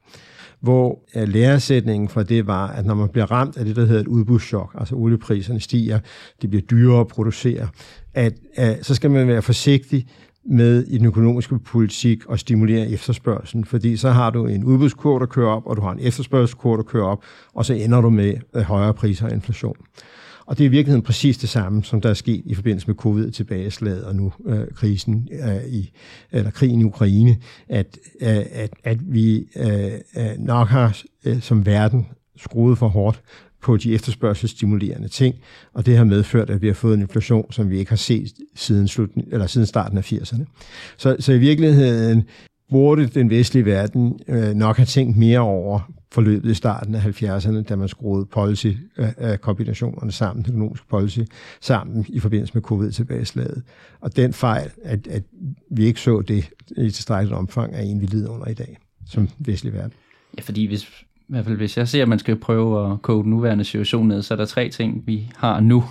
hvor 0.61 0.99
læresætningen 1.15 2.09
fra 2.09 2.23
det 2.23 2.47
var, 2.47 2.69
at 2.69 2.87
når 2.87 2.95
man 2.95 3.09
bliver 3.09 3.31
ramt 3.31 3.57
af 3.57 3.65
det, 3.65 3.77
der 3.77 3.87
hedder 3.87 4.01
et 4.01 4.07
udbudschok, 4.07 4.75
altså 4.79 4.95
oliepriserne 4.95 5.61
stiger, 5.61 5.99
det 6.43 6.51
bliver 6.51 6.63
dyrere 6.63 7.01
at 7.01 7.09
producere, 7.09 7.69
at, 8.15 8.33
at 8.55 8.87
så 8.87 8.95
skal 8.95 9.11
man 9.11 9.29
være 9.29 9.43
forsigtig 9.43 10.07
med 10.51 10.85
i 10.87 10.99
den 10.99 11.07
økonomiske 11.07 11.59
politik 11.59 12.27
og 12.27 12.39
stimulere 12.39 12.91
efterspørgselen, 12.91 13.65
fordi 13.65 13.97
så 13.97 14.11
har 14.11 14.31
du 14.31 14.47
en 14.47 14.65
udbudskurve, 14.65 15.21
der 15.21 15.27
kører 15.27 15.51
op, 15.51 15.67
og 15.67 15.77
du 15.77 15.83
har 15.83 15.93
en 15.93 16.01
efterspørgselskurve, 16.01 16.77
der 16.77 16.83
kører 16.83 17.07
op, 17.07 17.25
og 17.55 17.65
så 17.65 17.75
ender 17.75 18.01
du 18.01 18.11
med 18.11 18.35
øh, 18.55 18.63
højere 18.63 18.95
priser 18.95 19.27
og 19.27 19.33
inflation. 19.33 19.77
Og 20.49 20.59
det 20.59 20.65
er 20.65 20.69
i 20.69 20.71
virkeligheden 20.71 21.03
præcis 21.03 21.39
det 21.39 21.49
samme, 21.49 21.85
som 21.85 22.01
der 22.01 22.11
er 22.11 22.15
sket 22.15 22.43
i 22.47 22.55
forbindelse 22.55 22.87
med 22.87 22.95
covid-tilbageslaget 22.95 24.05
og 24.05 24.17
nu 24.17 24.33
øh, 24.47 24.67
krisen 24.75 25.29
øh, 25.33 25.65
i, 25.69 25.91
eller 26.33 26.51
krigen 26.51 26.81
i 26.81 26.85
Ukraine, 26.85 27.37
at, 27.69 27.99
øh, 28.21 28.45
at, 28.53 28.71
at 28.85 28.99
vi 29.15 29.47
øh, 29.57 29.93
øh 30.17 30.39
nok 30.39 30.69
har 30.69 31.03
øh, 31.25 31.41
som 31.41 31.67
verden 31.67 32.07
skruet 32.37 32.79
for 32.79 32.89
hårdt 32.89 33.21
på 33.63 33.77
de 33.77 33.95
efterspørgselsstimulerende 33.95 35.09
ting, 35.09 35.35
og 35.75 35.87
det 35.87 35.97
har 35.97 36.05
medført, 36.05 36.51
at 36.51 36.63
vi 36.63 36.67
har 36.67 36.75
fået 36.75 36.95
en 36.95 37.01
inflation, 37.01 37.53
som 37.53 37.71
vi 37.71 37.79
ikke 37.79 37.91
har 37.91 37.97
set 37.97 38.33
siden, 38.55 38.89
slutning, 38.89 39.29
eller 39.33 39.47
siden 39.47 39.67
starten 39.67 39.99
af 39.99 40.13
80'erne. 40.13 40.45
Så, 40.97 41.17
så 41.19 41.33
i 41.33 41.39
virkeligheden 41.39 42.25
burde 42.71 43.07
den 43.07 43.31
vestlige 43.31 43.65
verden 43.65 44.21
øh, 44.29 44.55
nok 44.55 44.77
have 44.77 44.87
tænkt 44.87 45.17
mere 45.17 45.41
over 45.41 45.98
forløbet 46.13 46.51
i 46.51 46.55
starten 46.55 46.95
af 46.95 47.23
70'erne, 47.23 47.63
da 47.63 47.77
man 47.77 47.89
skruede 47.89 48.27
policy-kombinationerne 48.27 50.03
øh, 50.03 50.07
øh, 50.07 50.13
sammen, 50.13 50.45
økonomisk 50.49 50.89
policy, 50.89 51.21
sammen 51.61 52.07
i 52.09 52.21
forbindelse 52.21 52.55
med 52.55 52.63
covid-tilbageslaget. 52.63 53.63
Og 54.01 54.17
den 54.17 54.33
fejl, 54.33 54.71
at, 54.83 55.07
at 55.07 55.23
vi 55.71 55.85
ikke 55.85 56.01
så 56.01 56.21
det 56.21 56.51
i 56.77 56.91
tilstrækkeligt 56.91 57.39
omfang, 57.39 57.75
er 57.75 57.81
en, 57.81 58.01
vi 58.01 58.07
lider 58.07 58.31
under 58.31 58.47
i 58.47 58.55
dag, 58.55 58.79
som 59.07 59.29
vestlig 59.39 59.73
verden. 59.73 59.93
Ja, 60.37 60.43
fordi 60.43 60.67
hvis, 60.67 60.85
i 60.85 61.25
hvert 61.29 61.45
fald 61.45 61.57
hvis 61.57 61.77
jeg 61.77 61.89
ser, 61.89 62.03
at 62.03 62.09
man 62.09 62.19
skal 62.19 62.37
prøve 62.37 62.93
at 62.93 63.03
koge 63.03 63.23
den 63.23 63.31
nuværende 63.31 63.65
situation 63.65 64.09
ned, 64.09 64.23
så 64.23 64.35
er 64.35 64.39
der 64.39 64.47
tre 64.47 64.69
ting, 64.69 65.07
vi 65.07 65.31
har 65.37 65.61
nu, 65.61 65.85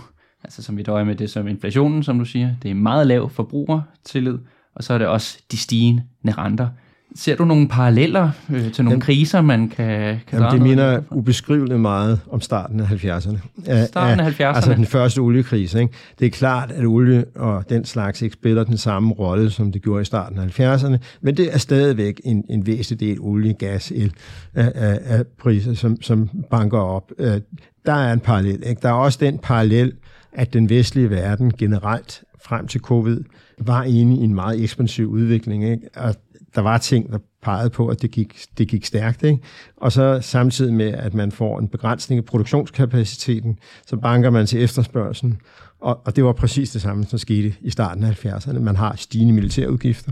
altså 0.44 0.63
som 0.63 0.77
vi 0.77 0.84
døjer 0.84 1.03
med 1.03 1.15
det 1.15 1.30
som 1.30 1.48
inflationen, 1.48 2.03
som 2.03 2.20
du 2.20 2.25
siger. 2.25 2.56
Det 2.63 2.72
er 2.72 2.75
meget 2.75 3.08
lav 3.08 3.30
forbrugertillid, 3.30 4.38
og 4.75 4.84
så 4.84 4.94
er 4.94 4.98
det 4.98 5.08
også 5.08 5.39
de 5.51 5.58
stigende 5.58 6.03
renter. 6.27 6.68
Ser 7.17 7.36
du 7.36 7.45
nogle 7.45 7.67
paralleller 7.67 8.29
øh, 8.50 8.71
til 8.71 8.83
nogle 8.83 8.93
jamen, 8.93 9.01
kriser, 9.01 9.41
man 9.41 9.69
kan, 9.69 10.19
kan 10.27 10.39
jamen, 10.39 10.51
Det 10.51 10.62
minder 10.62 11.01
ubeskriveligt 11.12 11.79
meget 11.79 12.19
om 12.31 12.41
starten 12.41 12.79
af 12.79 12.86
70'erne. 12.86 13.38
Starten 13.86 14.19
af 14.19 14.39
70'erne? 14.39 14.43
Altså 14.43 14.74
den 14.74 14.86
første 14.86 15.19
oliekrise. 15.19 15.81
Ikke? 15.81 15.93
Det 16.19 16.25
er 16.25 16.29
klart, 16.29 16.71
at 16.71 16.86
olie 16.86 17.25
og 17.36 17.69
den 17.69 17.86
slags 17.86 18.21
ikke 18.21 18.33
spiller 18.33 18.63
den 18.63 18.77
samme 18.77 19.13
rolle, 19.13 19.51
som 19.51 19.71
det 19.71 19.81
gjorde 19.81 20.01
i 20.01 20.05
starten 20.05 20.39
af 20.39 20.59
70'erne, 20.59 20.97
men 21.21 21.38
det 21.38 21.53
er 21.53 21.57
stadigvæk 21.57 22.21
en, 22.24 22.43
en 22.50 22.65
væsentlig 22.65 23.09
del 23.09 23.19
olie, 23.19 23.53
gas, 23.53 23.91
el 23.91 24.13
af, 24.53 24.71
af, 24.75 25.00
af 25.05 25.25
priser, 25.39 25.74
som, 25.74 26.01
som 26.01 26.29
banker 26.50 26.79
op. 26.79 27.12
Øh, 27.19 27.41
der 27.86 27.93
er 27.93 28.13
en 28.13 28.19
parallel. 28.19 28.63
Ikke? 28.65 28.81
Der 28.81 28.89
er 28.89 28.93
også 28.93 29.17
den 29.21 29.38
parallel, 29.38 29.93
at 30.33 30.53
den 30.53 30.69
vestlige 30.69 31.09
verden 31.09 31.53
generelt 31.57 32.24
frem 32.43 32.67
til 32.67 32.81
covid 32.81 33.24
var 33.59 33.83
inde 33.83 34.17
i 34.17 34.24
en 34.24 34.36
meget 34.36 34.63
ekspansiv 34.63 35.09
udvikling. 35.09 35.69
Ikke? 35.69 35.89
Og 35.95 36.15
der 36.56 36.62
var 36.62 36.77
ting, 36.77 37.12
der 37.12 37.20
peget 37.48 37.72
på, 37.72 37.88
at 37.88 38.01
det 38.01 38.12
gik, 38.12 38.46
det 38.58 38.68
gik 38.68 38.86
stærkt. 38.86 39.24
Ikke? 39.24 39.39
Og 39.77 39.92
så 39.92 40.20
samtidig 40.22 40.74
med, 40.74 40.94
at 40.94 41.13
man 41.13 41.32
får 41.32 41.60
en 41.60 41.68
begrænsning 41.68 42.18
af 42.18 42.25
produktionskapaciteten, 42.25 43.60
så 43.86 43.96
banker 43.98 44.30
man 44.30 44.46
til 44.46 44.63
efterspørgselen. 44.63 45.38
Og, 45.80 46.00
og 46.06 46.16
det 46.16 46.24
var 46.24 46.34
præcis 46.34 46.72
det 46.72 46.82
samme, 46.82 47.06
som 47.06 47.20
skete 47.20 47.54
i 47.62 47.70
starten 47.70 48.04
af 48.04 48.25
70'erne. 48.25 48.60
Man 48.60 48.75
har 48.75 48.96
stigende 48.96 49.34
militærudgifter. 49.34 50.12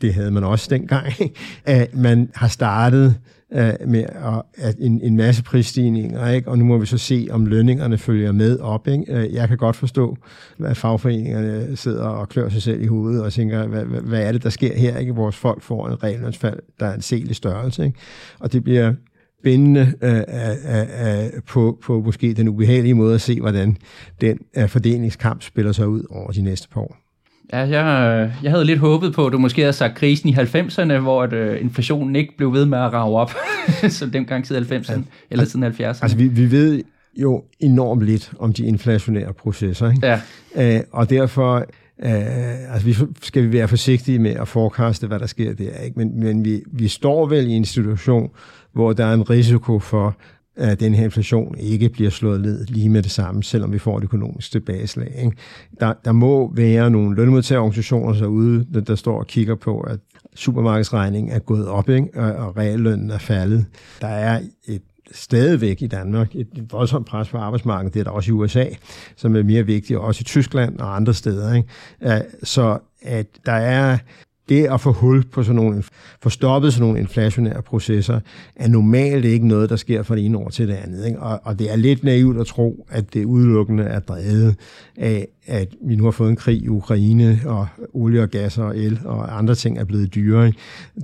Det 0.00 0.14
havde 0.14 0.30
man 0.30 0.44
også 0.44 0.66
dengang. 0.70 1.12
At 1.64 1.96
man 1.96 2.30
har 2.34 2.48
startet 2.48 3.16
øh, 3.54 3.72
med 3.86 4.04
at, 4.54 4.76
en, 4.78 5.00
en 5.00 5.16
masse 5.16 5.42
prisstigninger, 5.42 6.28
ikke? 6.28 6.48
og 6.48 6.58
nu 6.58 6.64
må 6.64 6.78
vi 6.78 6.86
så 6.86 6.98
se, 6.98 7.28
om 7.30 7.46
lønningerne 7.46 7.98
følger 7.98 8.32
med 8.32 8.58
op. 8.58 8.88
Ikke? 8.88 9.04
Øh, 9.08 9.34
jeg 9.34 9.48
kan 9.48 9.56
godt 9.56 9.76
forstå, 9.76 10.16
at 10.64 10.76
fagforeningerne 10.76 11.76
sidder 11.76 12.04
og 12.04 12.28
klør 12.28 12.48
sig 12.48 12.62
selv 12.62 12.82
i 12.82 12.86
hovedet 12.86 13.22
og 13.22 13.32
tænker, 13.32 13.66
hvad, 13.66 13.84
hvad, 13.84 14.22
er 14.22 14.32
det, 14.32 14.42
der 14.42 14.50
sker 14.50 14.76
her? 14.76 14.96
Ikke? 14.98 15.14
Vores 15.14 15.36
folk 15.36 15.62
får 15.62 15.88
en 15.88 16.02
reglønsfald 16.02 16.58
der 16.80 16.86
er 16.86 16.94
en 16.94 17.02
selig 17.02 17.36
størrelse. 17.36 17.84
Ikke? 17.84 17.98
Og 18.38 18.52
det 18.52 18.64
bliver 18.64 18.92
spændende 19.40 19.92
øh, 20.02 20.14
øh, 20.14 21.24
øh, 21.24 21.42
på, 21.48 21.78
på 21.82 22.00
måske 22.00 22.34
den 22.34 22.48
ubehagelige 22.48 22.94
måde 22.94 23.14
at 23.14 23.20
se, 23.20 23.40
hvordan 23.40 23.76
den 24.20 24.38
øh, 24.56 24.68
fordelingskamp 24.68 25.42
spiller 25.42 25.72
sig 25.72 25.88
ud 25.88 26.02
over 26.10 26.32
de 26.32 26.42
næste 26.42 26.68
par 26.68 26.80
år. 26.80 26.96
Ja, 27.52 27.58
jeg, 27.58 28.32
jeg 28.42 28.50
havde 28.50 28.64
lidt 28.64 28.78
håbet 28.78 29.14
på, 29.14 29.26
at 29.26 29.32
du 29.32 29.38
måske 29.38 29.62
havde 29.62 29.72
sagt 29.72 29.94
krisen 29.94 30.28
i 30.28 30.32
90'erne, 30.32 30.98
hvor 30.98 31.22
at, 31.22 31.32
øh, 31.32 31.60
inflationen 31.60 32.16
ikke 32.16 32.36
blev 32.36 32.52
ved 32.52 32.66
med 32.66 32.78
at 32.78 32.92
rave 32.92 33.18
op, 33.18 33.32
som 33.98 34.10
dengang 34.10 34.46
siden 34.46 34.64
90'erne, 34.64 34.92
ja. 34.92 35.02
eller 35.30 35.44
siden 35.44 35.64
70'erne. 35.64 35.82
Altså, 35.82 36.16
vi, 36.16 36.28
vi 36.28 36.50
ved 36.50 36.82
jo 37.16 37.44
enormt 37.60 38.02
lidt 38.02 38.32
om 38.38 38.52
de 38.52 38.66
inflationære 38.66 39.32
processer, 39.32 39.90
ikke? 39.90 40.06
Ja. 40.06 40.76
Øh, 40.76 40.80
og 40.92 41.10
derfor 41.10 41.66
Uh, 42.04 42.74
altså 42.74 42.84
vi 42.84 42.96
skal 43.22 43.42
vi 43.42 43.52
være 43.52 43.68
forsigtige 43.68 44.18
med 44.18 44.30
at 44.30 44.48
forekaste, 44.48 45.06
hvad 45.06 45.18
der 45.18 45.26
sker 45.26 45.54
der. 45.54 45.78
Ikke? 45.78 45.98
Men, 45.98 46.20
men 46.20 46.44
vi, 46.44 46.62
vi 46.72 46.88
står 46.88 47.26
vel 47.26 47.48
i 47.48 47.52
en 47.52 47.64
situation, 47.64 48.30
hvor 48.72 48.92
der 48.92 49.04
er 49.04 49.14
en 49.14 49.30
risiko 49.30 49.78
for, 49.78 50.16
at 50.56 50.80
den 50.80 50.94
her 50.94 51.04
inflation 51.04 51.54
ikke 51.58 51.88
bliver 51.88 52.10
slået 52.10 52.40
ned 52.40 52.66
lige 52.66 52.88
med 52.88 53.02
det 53.02 53.10
samme, 53.10 53.42
selvom 53.42 53.72
vi 53.72 53.78
får 53.78 53.98
et 53.98 54.04
økonomisk 54.04 54.52
tilbageslag. 54.52 55.12
Ikke? 55.24 55.36
Der, 55.80 55.92
der 56.04 56.12
må 56.12 56.52
være 56.54 56.90
nogle 56.90 57.16
lønmodtagerorganisationer 57.16 58.12
derude, 58.12 58.66
der, 58.74 58.80
der 58.80 58.94
står 58.94 59.18
og 59.18 59.26
kigger 59.26 59.54
på, 59.54 59.80
at 59.80 59.98
supermarkedsregningen 60.34 61.32
er 61.32 61.38
gået 61.38 61.68
op, 61.68 61.88
ikke? 61.88 62.08
Og, 62.14 62.32
og 62.32 62.56
reallønnen 62.56 63.10
er 63.10 63.18
faldet. 63.18 63.66
Der 64.00 64.06
er 64.06 64.40
et 64.68 64.82
stadigvæk 65.12 65.82
i 65.82 65.86
Danmark 65.86 66.34
et 66.34 66.66
voldsomt 66.70 67.06
pres 67.06 67.28
på 67.28 67.38
arbejdsmarkedet. 67.38 67.94
Det 67.94 68.00
er 68.00 68.04
der 68.04 68.10
også 68.10 68.30
i 68.30 68.32
USA, 68.32 68.66
som 69.16 69.36
er 69.36 69.42
mere 69.42 69.66
vigtigt, 69.66 69.98
og 69.98 70.04
også 70.04 70.20
i 70.20 70.24
Tyskland 70.24 70.78
og 70.78 70.96
andre 70.96 71.14
steder. 71.14 71.54
Ikke? 71.54 71.68
Så 72.42 72.78
at 73.02 73.26
der 73.46 73.52
er 73.52 73.98
det 74.48 74.66
at 74.66 74.80
få 74.80 74.92
hul 74.92 75.24
på 75.24 75.42
sådan 75.42 75.56
nogle, 75.56 75.82
få 76.22 76.30
stoppet 76.30 76.72
sådan 76.72 76.86
nogle 76.86 77.00
inflationære 77.00 77.62
processer, 77.62 78.20
er 78.56 78.68
normalt 78.68 79.24
ikke 79.24 79.48
noget, 79.48 79.70
der 79.70 79.76
sker 79.76 80.02
fra 80.02 80.16
det 80.16 80.24
ene 80.24 80.38
år 80.38 80.48
til 80.48 80.68
det 80.68 80.74
andet. 80.74 81.06
Ikke? 81.06 81.20
Og, 81.20 81.40
og 81.44 81.58
det 81.58 81.72
er 81.72 81.76
lidt 81.76 82.04
naivt 82.04 82.40
at 82.40 82.46
tro, 82.46 82.86
at 82.90 83.14
det 83.14 83.24
udelukkende 83.24 83.84
er 83.84 84.00
drevet 84.00 84.56
af, 84.96 85.28
at 85.46 85.68
vi 85.86 85.96
nu 85.96 86.04
har 86.04 86.10
fået 86.10 86.30
en 86.30 86.36
krig 86.36 86.62
i 86.62 86.68
Ukraine, 86.68 87.40
og 87.46 87.66
olie 87.94 88.22
og 88.22 88.28
gas 88.28 88.58
og 88.58 88.78
el 88.78 89.00
og 89.04 89.38
andre 89.38 89.54
ting 89.54 89.78
er 89.78 89.84
blevet 89.84 90.14
dyrere. 90.14 90.52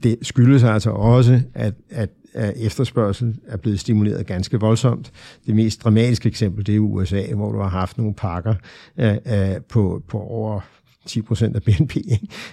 Det 0.02 0.16
skyldes 0.23 0.62
altså 0.62 0.90
også, 0.90 1.40
at, 1.54 1.75
at 1.90 2.11
at 2.35 2.54
efterspørgsel 2.57 3.37
er 3.47 3.57
blevet 3.57 3.80
stimuleret 3.80 4.26
ganske 4.26 4.61
voldsomt. 4.61 5.12
Det 5.47 5.54
mest 5.54 5.85
dramatiske 5.85 6.28
eksempel, 6.28 6.66
det 6.66 6.75
er 6.75 6.78
USA, 6.78 7.35
hvor 7.35 7.52
du 7.52 7.59
har 7.59 7.68
haft 7.68 7.99
nogle 7.99 8.14
pakker 8.14 8.54
uh, 8.99 9.04
uh, 9.04 9.62
på, 9.68 10.02
på 10.09 10.18
over 10.18 10.61
10 11.09 11.23
procent 11.23 11.57
af 11.57 11.62
BNP. 11.62 11.95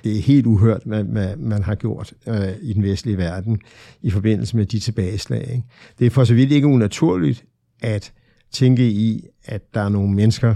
Det 0.04 0.18
er 0.18 0.22
helt 0.22 0.46
uhørt, 0.46 0.82
hvad, 0.86 1.04
man, 1.04 1.40
man 1.40 1.64
har 1.64 1.76
gjort 1.76 2.14
øh, 2.28 2.50
i 2.62 2.74
den 2.74 2.84
vestlige 2.84 3.18
verden 3.18 3.62
i 4.02 4.10
forbindelse 4.10 4.58
med 4.58 4.66
de 4.66 4.80
tilbageslag. 4.80 5.42
Ikke? 5.42 5.64
Det 6.00 6.06
er 6.06 6.10
for 6.10 6.24
så 6.24 6.34
vidt 6.34 6.52
ikke 6.52 6.68
unaturligt 6.68 7.46
at 7.82 8.14
tænke 8.52 8.90
i, 8.90 9.26
at 9.46 9.74
der 9.74 9.82
er 9.82 9.90
nogle 9.90 10.14
mennesker, 10.14 10.56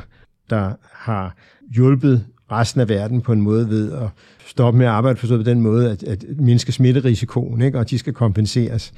der 0.49 0.73
har 0.91 1.35
hjulpet 1.73 2.25
resten 2.51 2.81
af 2.81 2.89
verden 2.89 3.21
på 3.21 3.33
en 3.33 3.41
måde 3.41 3.69
ved 3.69 3.91
at 3.91 4.07
stoppe 4.45 4.77
med 4.77 4.85
at 4.85 4.91
arbejde 4.91 5.19
forstået 5.19 5.45
på 5.45 5.49
den 5.49 5.61
måde, 5.61 5.91
at, 5.91 6.03
at 6.03 6.25
mindske 6.37 6.71
smitterisikoen, 6.71 7.61
ikke? 7.61 7.79
og 7.79 7.89
de 7.89 7.97
skal 7.97 8.13
kompenseres. 8.13 8.93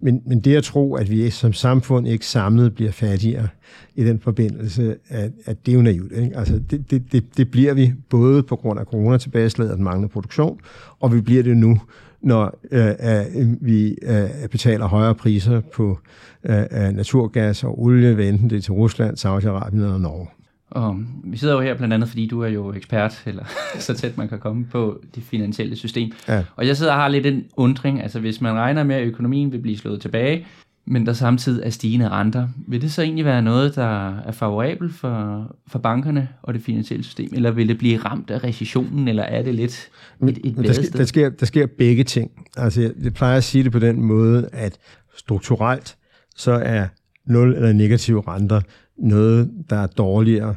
Men, 0.00 0.22
men 0.26 0.40
det 0.40 0.56
at 0.56 0.64
tro, 0.64 0.94
at 0.94 1.10
vi 1.10 1.30
som 1.30 1.52
samfund 1.52 2.08
ikke 2.08 2.26
samlet 2.26 2.74
bliver 2.74 2.92
fattigere 2.92 3.48
i 3.94 4.04
den 4.04 4.20
forbindelse, 4.20 4.96
at, 5.08 5.30
at 5.44 5.66
det 5.66 5.72
er 5.72 5.76
jo 5.76 5.82
naivt. 5.82 6.12
Ikke? 6.12 6.36
Altså, 6.36 6.60
det, 6.70 6.90
det, 6.90 7.12
det, 7.12 7.24
det 7.36 7.50
bliver 7.50 7.74
vi 7.74 7.92
både 8.10 8.42
på 8.42 8.56
grund 8.56 8.80
af 8.80 8.86
coronatilbageslaget 8.86 9.72
og 9.72 9.76
den 9.76 9.84
manglende 9.84 10.08
produktion, 10.08 10.60
og 11.00 11.14
vi 11.14 11.20
bliver 11.20 11.42
det 11.42 11.56
nu, 11.56 11.80
når 12.22 12.58
øh, 12.70 12.86
øh, 12.86 13.56
vi 13.60 13.96
øh, 14.02 14.48
betaler 14.50 14.86
højere 14.86 15.14
priser 15.14 15.60
på 15.60 15.98
øh, 16.44 16.92
naturgas 16.92 17.64
og 17.64 17.82
olie, 17.82 18.28
enten 18.28 18.50
det 18.50 18.56
er 18.56 18.62
til 18.62 18.72
Rusland, 18.72 19.16
Saudi-Arabien 19.16 19.92
og 19.92 20.00
Norge. 20.00 20.26
Og 20.74 20.96
vi 21.24 21.36
sidder 21.36 21.54
jo 21.54 21.60
her 21.60 21.74
blandt 21.74 21.94
andet, 21.94 22.08
fordi 22.08 22.26
du 22.26 22.40
er 22.40 22.48
jo 22.48 22.72
ekspert, 22.72 23.22
eller 23.26 23.44
så 23.78 23.94
tæt 23.94 24.18
man 24.18 24.28
kan 24.28 24.38
komme 24.38 24.64
på 24.64 25.00
det 25.14 25.22
finansielle 25.22 25.76
system. 25.76 26.12
Ja. 26.28 26.44
Og 26.56 26.66
jeg 26.66 26.76
sidder 26.76 26.92
og 26.92 26.98
har 26.98 27.08
lidt 27.08 27.26
en 27.26 27.44
undring, 27.56 28.02
altså 28.02 28.20
hvis 28.20 28.40
man 28.40 28.54
regner 28.54 28.84
med, 28.84 28.96
at 28.96 29.06
økonomien 29.06 29.52
vil 29.52 29.58
blive 29.58 29.78
slået 29.78 30.00
tilbage, 30.00 30.46
men 30.86 31.06
der 31.06 31.12
samtidig 31.12 31.66
er 31.66 31.70
stigende 31.70 32.08
renter, 32.08 32.48
vil 32.66 32.82
det 32.82 32.92
så 32.92 33.02
egentlig 33.02 33.24
være 33.24 33.42
noget, 33.42 33.74
der 33.74 34.18
er 34.18 34.32
favorabelt 34.32 34.94
for, 34.94 35.46
for 35.66 35.78
bankerne 35.78 36.28
og 36.42 36.54
det 36.54 36.62
finansielle 36.62 37.04
system, 37.04 37.30
eller 37.32 37.50
vil 37.50 37.68
det 37.68 37.78
blive 37.78 37.98
ramt 37.98 38.30
af 38.30 38.44
recessionen, 38.44 39.08
eller 39.08 39.22
er 39.22 39.42
det 39.42 39.54
lidt 39.54 39.88
et, 40.28 40.38
et 40.44 40.56
der, 40.56 40.72
sker, 40.72 40.90
der, 40.96 41.04
sker, 41.04 41.28
der 41.28 41.46
sker 41.46 41.66
begge 41.66 42.04
ting. 42.04 42.30
Altså 42.56 42.80
jeg, 42.80 42.90
jeg 43.02 43.14
plejer 43.14 43.36
at 43.36 43.44
sige 43.44 43.64
det 43.64 43.72
på 43.72 43.78
den 43.78 44.02
måde, 44.02 44.48
at 44.52 44.78
strukturelt 45.16 45.96
så 46.36 46.52
er 46.52 46.86
nul 47.26 47.54
eller 47.54 47.72
negative 47.72 48.22
renter 48.28 48.60
noget, 48.98 49.50
der 49.70 49.76
er 49.76 49.86
dårligere 49.86 50.54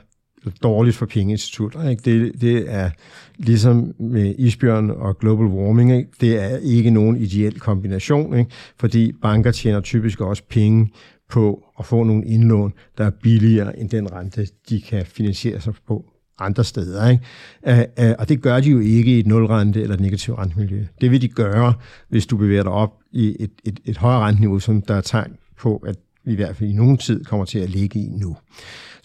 dårligt 0.63 0.95
for 0.95 1.05
pengeinstitutter. 1.05 1.89
Ikke? 1.89 2.01
Det, 2.05 2.41
det 2.41 2.65
er 2.67 2.89
ligesom 3.37 3.93
med 3.99 4.35
isbjørn 4.37 4.89
og 4.89 5.17
global 5.19 5.45
warming, 5.45 5.97
ikke? 5.97 6.09
det 6.21 6.43
er 6.43 6.57
ikke 6.57 6.89
nogen 6.89 7.17
ideel 7.17 7.59
kombination, 7.59 8.37
ikke? 8.37 8.51
fordi 8.79 9.11
banker 9.21 9.51
tjener 9.51 9.81
typisk 9.81 10.21
også 10.21 10.43
penge 10.49 10.91
på 11.29 11.63
at 11.79 11.85
få 11.85 12.03
nogle 12.03 12.25
indlån, 12.25 12.73
der 12.97 13.05
er 13.05 13.11
billigere 13.23 13.79
end 13.79 13.89
den 13.89 14.13
rente, 14.13 14.47
de 14.69 14.81
kan 14.81 15.05
finansiere 15.05 15.61
sig 15.61 15.73
på 15.87 16.05
andre 16.39 16.63
steder. 16.63 17.09
Ikke? 17.09 18.15
Og 18.19 18.29
det 18.29 18.41
gør 18.41 18.59
de 18.59 18.69
jo 18.69 18.79
ikke 18.79 19.15
i 19.15 19.19
et 19.19 19.27
nulrente 19.27 19.81
eller 19.81 19.95
et 19.95 20.01
negativt 20.01 20.37
rentemiljø. 20.37 20.85
Det 21.01 21.11
vil 21.11 21.21
de 21.21 21.27
gøre, 21.27 21.73
hvis 22.09 22.25
du 22.25 22.37
bevæger 22.37 22.63
dig 22.63 22.71
op 22.71 22.93
i 23.11 23.35
et, 23.39 23.51
et, 23.65 23.79
et 23.85 23.97
højere 23.97 24.19
renteniveau, 24.19 24.59
som 24.59 24.81
der 24.81 24.95
er 24.95 25.01
tegn 25.01 25.35
på, 25.57 25.77
at 25.77 25.95
i 26.27 26.35
hvert 26.35 26.55
fald 26.55 26.69
i 26.69 26.73
nogen 26.73 26.97
tid 26.97 27.23
kommer 27.23 27.45
til 27.45 27.59
at 27.59 27.69
ligge 27.69 27.99
i 27.99 28.09
nu 28.09 28.37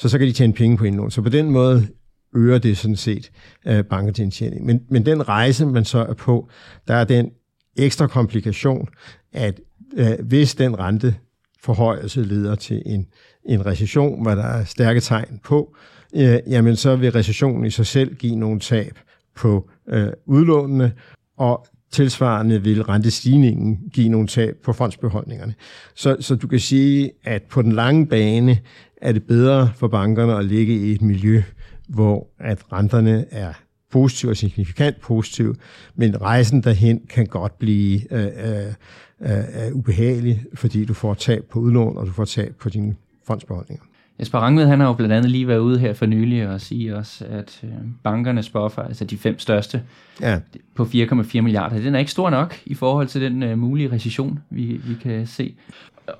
så 0.03 0.09
så 0.09 0.19
kan 0.19 0.27
de 0.27 0.33
tjene 0.33 0.53
penge 0.53 0.77
på 0.77 0.85
indlån. 0.85 1.11
Så 1.11 1.23
på 1.23 1.29
den 1.29 1.51
måde 1.51 1.89
øger 2.35 2.59
det 2.59 2.79
sådan 2.79 2.97
set 2.97 3.31
øh, 3.67 3.85
banketjening. 3.85 4.67
Men, 4.67 4.81
men 4.91 5.07
den 5.07 5.29
rejse, 5.29 5.67
man 5.67 5.85
så 5.85 5.99
er 5.99 6.15
på, 6.15 6.49
der 6.89 6.95
er 6.95 7.05
den 7.05 7.31
ekstra 7.77 8.07
komplikation, 8.07 8.89
at 9.33 9.61
øh, 9.97 10.13
hvis 10.23 10.55
den 10.55 10.79
rente 10.79 11.15
forhøjelse 11.61 12.23
leder 12.23 12.55
til 12.55 12.83
en, 12.87 13.07
en 13.45 13.67
recession, 13.67 14.23
hvor 14.23 14.35
der 14.35 14.45
er 14.45 14.65
stærke 14.65 15.01
tegn 15.01 15.41
på, 15.45 15.77
øh, 16.15 16.39
jamen 16.47 16.77
så 16.77 16.97
vil 16.97 17.13
recessionen 17.13 17.65
i 17.65 17.71
sig 17.71 17.87
selv 17.87 18.15
give 18.15 18.37
nogle 18.37 18.61
tab 18.61 18.99
på 19.37 19.71
øh, 19.89 20.09
udlånene, 20.27 20.93
og 21.37 21.67
tilsvarende 21.93 22.63
vil 22.63 22.83
rentestigningen 22.83 23.79
give 23.93 24.09
nogle 24.09 24.27
tab 24.27 24.57
på 24.65 24.73
fondsbeholdningerne. 24.73 25.55
Så, 25.95 26.17
så 26.21 26.35
du 26.35 26.49
kan 26.49 26.61
sige, 26.61 27.11
at 27.25 27.43
på 27.43 27.63
den 27.63 27.73
lange 27.73 28.07
bane 28.07 28.59
er 28.97 29.13
det 29.13 29.23
bedre 29.23 29.71
for 29.77 29.89
bankerne 29.89 30.37
at 30.37 30.45
ligge 30.45 30.75
i 30.75 30.93
et 30.93 31.03
miljø, 31.03 31.43
hvor 31.89 32.27
at 32.39 32.73
renterne 32.73 33.25
er 33.31 33.53
positiv 33.91 34.31
og 34.31 34.37
signifikant 34.37 35.01
positiv, 35.01 35.55
men 35.95 36.21
rejsen 36.21 36.63
derhen 36.63 37.01
kan 37.09 37.27
godt 37.27 37.59
blive 37.59 38.13
øh, 38.13 38.27
øh, 38.27 38.73
øh, 39.21 39.67
øh, 39.67 39.73
ubehagelig, 39.73 40.45
fordi 40.55 40.85
du 40.85 40.95
får 40.95 41.15
tab 41.15 41.45
på 41.51 41.59
udlån, 41.59 41.97
og 41.97 42.07
du 42.07 42.13
får 42.13 42.25
tab 42.25 42.55
på 42.61 42.69
dine 42.69 42.95
fondsbeholdninger. 43.27 43.85
Jesper 44.21 44.39
Rangved, 44.39 44.67
han 44.67 44.81
har 44.81 44.87
jo 44.87 44.93
blandt 44.93 45.15
andet 45.15 45.31
lige 45.31 45.49
været 45.49 45.59
ude 45.59 45.79
her 45.79 45.93
for 45.93 46.07
nylig 46.07 46.49
og 46.49 46.61
sige 46.61 46.97
også, 46.97 47.25
at 47.31 47.61
øh, 47.65 47.71
bankernes 48.03 48.51
buffer, 48.51 48.83
altså 48.83 49.05
de 49.05 49.19
fem 49.19 49.39
største, 49.39 49.83
ja. 50.21 50.39
på 50.75 50.83
4,4 50.83 51.41
milliarder, 51.41 51.81
den 51.81 51.95
er 51.95 51.99
ikke 51.99 52.11
stor 52.11 52.31
nok 52.31 52.59
i 52.67 52.75
forhold 52.75 53.07
til 53.07 53.21
den 53.21 53.43
uh, 53.43 53.59
mulige 53.59 53.93
recession, 53.93 54.41
vi, 54.51 54.81
vi 54.85 54.95
kan 55.03 55.27
se. 55.27 55.55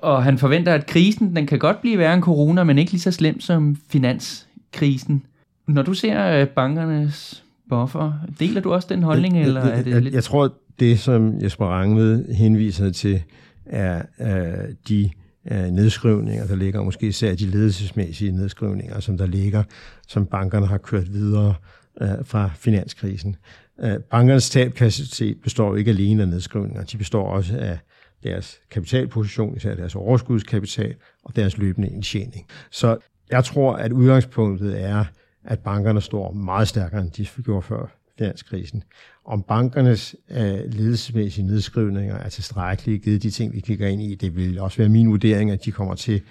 Og 0.01 0.23
han 0.23 0.37
forventer, 0.37 0.73
at 0.73 0.85
krisen 0.85 1.35
den 1.35 1.47
kan 1.47 1.59
godt 1.59 1.81
blive 1.81 1.97
værre 1.97 2.13
end 2.13 2.23
corona, 2.23 2.63
men 2.63 2.77
ikke 2.77 2.91
lige 2.91 3.01
så 3.01 3.11
slem 3.11 3.39
som 3.39 3.77
finanskrisen. 3.89 5.25
Når 5.67 5.81
du 5.81 5.93
ser 5.93 6.41
uh, 6.41 6.47
bankernes 6.47 7.43
buffer, 7.69 8.13
deler 8.39 8.61
du 8.61 8.73
også 8.73 8.87
den 8.91 9.03
holdning, 9.03 9.37
jeg, 9.37 9.43
eller 9.43 9.61
er 9.61 9.83
det 9.83 9.91
jeg, 9.91 10.01
lidt... 10.01 10.13
Jeg 10.13 10.23
tror, 10.23 10.53
det 10.79 10.99
som 10.99 11.43
Jesper 11.43 11.65
Rangved 11.65 12.33
henviser 12.33 12.91
til, 12.91 13.23
er 13.65 14.01
uh, 14.19 14.73
de 14.89 15.09
øh, 15.51 15.63
nedskrivninger, 15.63 16.47
der 16.47 16.55
ligger, 16.55 16.83
måske 16.83 17.07
især 17.07 17.35
de 17.35 17.45
ledelsesmæssige 17.45 18.31
nedskrivninger, 18.31 18.99
som 18.99 19.17
der 19.17 19.25
ligger, 19.25 19.63
som 20.07 20.25
bankerne 20.25 20.67
har 20.67 20.77
kørt 20.77 21.13
videre 21.13 21.55
øh, 22.01 22.09
fra 22.23 22.49
finanskrisen. 22.55 23.35
Øh, 23.79 23.99
bankernes 23.99 24.49
tabkapacitet 24.49 25.41
består 25.41 25.67
jo 25.67 25.75
ikke 25.75 25.91
alene 25.91 26.23
af 26.23 26.29
nedskrivninger, 26.29 26.83
de 26.83 26.97
består 26.97 27.27
også 27.27 27.57
af 27.57 27.79
deres 28.23 28.59
kapitalposition, 28.71 29.57
især 29.57 29.75
deres 29.75 29.95
overskudskapital 29.95 30.95
og 31.23 31.35
deres 31.35 31.57
løbende 31.57 31.89
indtjening. 31.89 32.45
Så 32.71 32.97
jeg 33.31 33.43
tror, 33.43 33.73
at 33.73 33.91
udgangspunktet 33.91 34.81
er, 34.81 35.05
at 35.45 35.59
bankerne 35.59 36.01
står 36.01 36.31
meget 36.31 36.67
stærkere, 36.67 37.01
end 37.01 37.11
de 37.11 37.27
gjorde 37.43 37.61
før 37.61 38.02
finanskrisen. 38.23 38.83
Om 39.25 39.43
bankernes 39.47 40.15
øh, 40.31 40.73
ledelsesmæssige 40.73 41.47
nedskrivninger 41.47 42.15
er 42.15 42.29
tilstrækkelige, 42.29 42.99
givet 42.99 43.23
de 43.23 43.29
ting, 43.29 43.53
vi 43.53 43.59
kigger 43.59 43.87
ind 43.87 44.01
i, 44.01 44.15
det 44.15 44.35
vil 44.35 44.59
også 44.59 44.77
være 44.77 44.89
min 44.89 45.09
vurdering, 45.09 45.51
at 45.51 45.65
de 45.65 45.71
kommer 45.71 45.95
til 45.95 46.21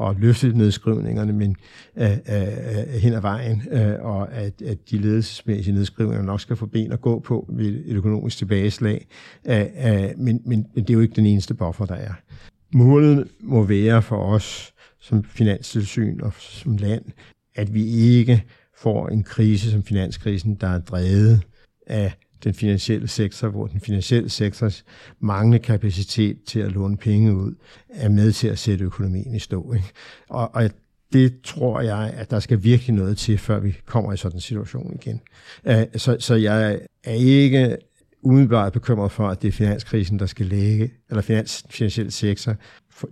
at 0.00 0.16
løfte 0.18 0.58
nedskrivningerne 0.58 1.32
men, 1.32 1.56
øh, 1.96 2.10
øh, 2.10 3.00
hen 3.02 3.12
ad 3.12 3.20
vejen, 3.20 3.62
øh, 3.70 3.94
og 4.00 4.34
at, 4.34 4.62
at 4.62 4.90
de 4.90 4.98
ledelsesmæssige 4.98 5.74
nedskrivninger 5.74 6.24
nok 6.24 6.40
skal 6.40 6.56
få 6.56 6.66
ben 6.66 6.92
at 6.92 7.00
gå 7.00 7.20
på 7.20 7.46
ved 7.48 7.82
et 7.86 7.96
økonomisk 7.96 8.38
tilbageslag. 8.38 9.06
Øh, 9.46 9.60
øh, 9.60 10.10
men, 10.16 10.40
men 10.44 10.66
det 10.74 10.90
er 10.90 10.94
jo 10.94 11.00
ikke 11.00 11.16
den 11.16 11.26
eneste 11.26 11.54
buffer, 11.54 11.84
der 11.84 11.94
er. 11.94 12.12
målet 12.74 13.28
må 13.40 13.62
være 13.62 14.02
for 14.02 14.16
os 14.16 14.74
som 15.00 15.24
finanstilsyn 15.24 16.20
og 16.20 16.32
som 16.38 16.76
land, 16.76 17.04
at 17.54 17.74
vi 17.74 17.84
ikke 17.84 18.44
får 18.82 19.08
en 19.08 19.22
krise 19.22 19.70
som 19.70 19.82
finanskrisen, 19.82 20.54
der 20.54 20.66
er 20.66 20.80
drevet 20.80 21.42
af 21.86 22.12
den 22.44 22.54
finansielle 22.54 23.08
sektor, 23.08 23.48
hvor 23.48 23.66
den 23.66 23.80
finansielle 23.80 24.28
sektors 24.28 24.84
manglende 25.20 25.58
kapacitet 25.58 26.44
til 26.46 26.60
at 26.60 26.72
låne 26.72 26.96
penge 26.96 27.36
ud, 27.36 27.54
er 27.88 28.08
med 28.08 28.32
til 28.32 28.48
at 28.48 28.58
sætte 28.58 28.84
økonomien 28.84 29.34
i 29.34 29.38
stå. 29.38 29.72
Ikke? 29.72 29.86
Og, 30.28 30.54
og 30.54 30.70
det 31.12 31.40
tror 31.44 31.80
jeg, 31.80 32.12
at 32.16 32.30
der 32.30 32.40
skal 32.40 32.62
virkelig 32.62 32.94
noget 32.94 33.18
til, 33.18 33.38
før 33.38 33.58
vi 33.58 33.76
kommer 33.86 34.12
i 34.12 34.16
sådan 34.16 34.36
en 34.36 34.40
situation 34.40 34.94
igen. 34.94 35.20
Øh, 35.64 35.86
så, 35.96 36.16
så 36.20 36.34
jeg 36.34 36.80
er 37.04 37.12
ikke 37.12 37.76
umiddelbart 38.22 38.72
bekymret 38.72 39.12
for, 39.12 39.28
at 39.28 39.42
det 39.42 39.48
er 39.48 39.52
finanskrisen, 39.52 40.18
der 40.18 40.26
skal 40.26 40.46
lægge, 40.46 40.90
eller 41.10 41.22
finans, 41.22 41.64
finansielle 41.70 42.10
sektor 42.10 42.56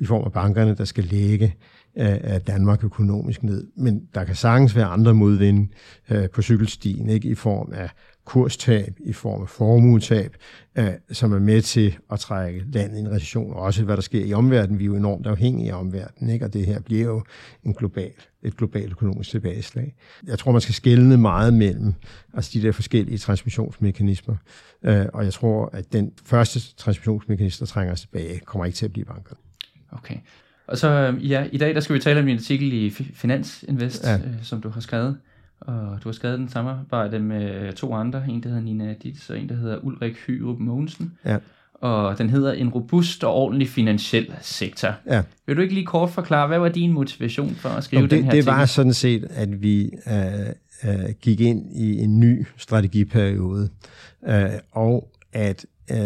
i 0.00 0.04
form 0.04 0.24
af 0.24 0.32
bankerne, 0.32 0.74
der 0.74 0.84
skal 0.84 1.04
lægge 1.04 1.54
af 1.94 2.40
Danmark 2.40 2.84
økonomisk 2.84 3.42
ned. 3.42 3.66
Men 3.76 4.08
der 4.14 4.24
kan 4.24 4.34
sagtens 4.34 4.76
være 4.76 4.86
andre 4.86 5.14
modvinde 5.14 5.68
øh, 6.10 6.30
på 6.30 6.42
cykelstien, 6.42 7.08
ikke 7.08 7.28
i 7.28 7.34
form 7.34 7.72
af 7.72 7.90
kurstab, 8.24 8.96
i 9.00 9.12
form 9.12 9.42
af 9.42 9.48
formuetab, 9.48 10.36
øh, 10.78 10.90
som 11.12 11.32
er 11.32 11.38
med 11.38 11.62
til 11.62 11.96
at 12.12 12.20
trække 12.20 12.64
landet 12.72 12.96
i 12.96 13.00
en 13.00 13.10
recession, 13.10 13.52
og 13.52 13.62
også 13.62 13.84
hvad 13.84 13.96
der 13.96 14.02
sker 14.02 14.24
i 14.24 14.32
omverdenen. 14.32 14.78
Vi 14.78 14.84
er 14.84 14.86
jo 14.86 14.94
enormt 14.94 15.26
afhængige 15.26 15.72
af 15.72 15.78
omverdenen, 15.78 16.30
ikke? 16.30 16.44
og 16.44 16.52
det 16.52 16.66
her 16.66 16.80
bliver 16.80 17.04
jo 17.04 17.22
en 17.64 17.74
global, 17.74 18.12
et 18.42 18.56
globalt 18.56 18.90
økonomisk 18.90 19.30
tilbageslag. 19.30 19.94
Jeg 20.26 20.38
tror, 20.38 20.52
man 20.52 20.60
skal 20.60 20.74
skelne 20.74 21.16
meget 21.16 21.54
mellem 21.54 21.94
altså 22.34 22.50
de 22.54 22.62
der 22.62 22.72
forskellige 22.72 23.18
transmissionsmekanismer, 23.18 24.36
øh, 24.82 25.06
og 25.12 25.24
jeg 25.24 25.32
tror, 25.32 25.70
at 25.72 25.92
den 25.92 26.12
første 26.24 26.60
transmissionsmekanisme, 26.76 27.64
der 27.64 27.70
trænger 27.70 27.92
os 27.92 28.00
tilbage, 28.00 28.40
kommer 28.40 28.64
ikke 28.64 28.76
til 28.76 28.84
at 28.84 28.92
blive 28.92 29.04
banket. 29.04 29.36
Okay. 29.92 30.16
Og 30.70 30.78
så 30.78 31.14
ja, 31.20 31.44
i 31.52 31.58
dag 31.58 31.74
der 31.74 31.80
skal 31.80 31.94
vi 31.94 32.00
tale 32.00 32.20
om 32.20 32.26
din 32.26 32.36
artikel 32.36 32.72
i 32.72 32.90
Finans 32.90 33.64
Invest, 33.68 34.04
ja. 34.04 34.14
øh, 34.14 34.20
som 34.42 34.60
du 34.60 34.68
har 34.68 34.80
skrevet. 34.80 35.16
Og 35.60 35.98
du 36.04 36.08
har 36.08 36.12
skrevet 36.12 36.38
den 36.38 36.48
samarbejde 36.48 37.18
med 37.18 37.72
to 37.72 37.94
andre, 37.94 38.24
en 38.28 38.42
der 38.42 38.48
hedder 38.48 38.62
Nina 38.62 38.94
Ditz, 39.02 39.30
og 39.30 39.40
en 39.40 39.48
der 39.48 39.54
hedder 39.54 39.78
Ulrik 39.78 40.16
Hyrup 40.26 40.58
Mogensen. 40.58 41.12
Ja. 41.24 41.36
Og 41.74 42.18
den 42.18 42.30
hedder 42.30 42.52
En 42.52 42.68
robust 42.68 43.24
og 43.24 43.34
ordentlig 43.34 43.68
finansiel 43.68 44.32
sektor. 44.40 44.94
Ja. 45.06 45.22
Vil 45.46 45.56
du 45.56 45.62
ikke 45.62 45.74
lige 45.74 45.86
kort 45.86 46.10
forklare, 46.10 46.46
hvad 46.46 46.58
var 46.58 46.68
din 46.68 46.92
motivation 46.92 47.54
for 47.54 47.68
at 47.68 47.84
skrive 47.84 48.00
Nå, 48.00 48.06
det, 48.06 48.10
den 48.10 48.24
her 48.24 48.30
Det 48.30 48.46
var 48.46 48.66
sådan 48.66 48.92
set, 48.92 49.26
at 49.30 49.62
vi 49.62 49.90
uh, 50.06 50.90
uh, 50.90 51.10
gik 51.20 51.40
ind 51.40 51.72
i 51.72 51.98
en 51.98 52.20
ny 52.20 52.46
strategiperiode, 52.56 53.68
uh, 54.28 54.34
og 54.72 55.08
at 55.32 55.66
uh, 55.90 55.96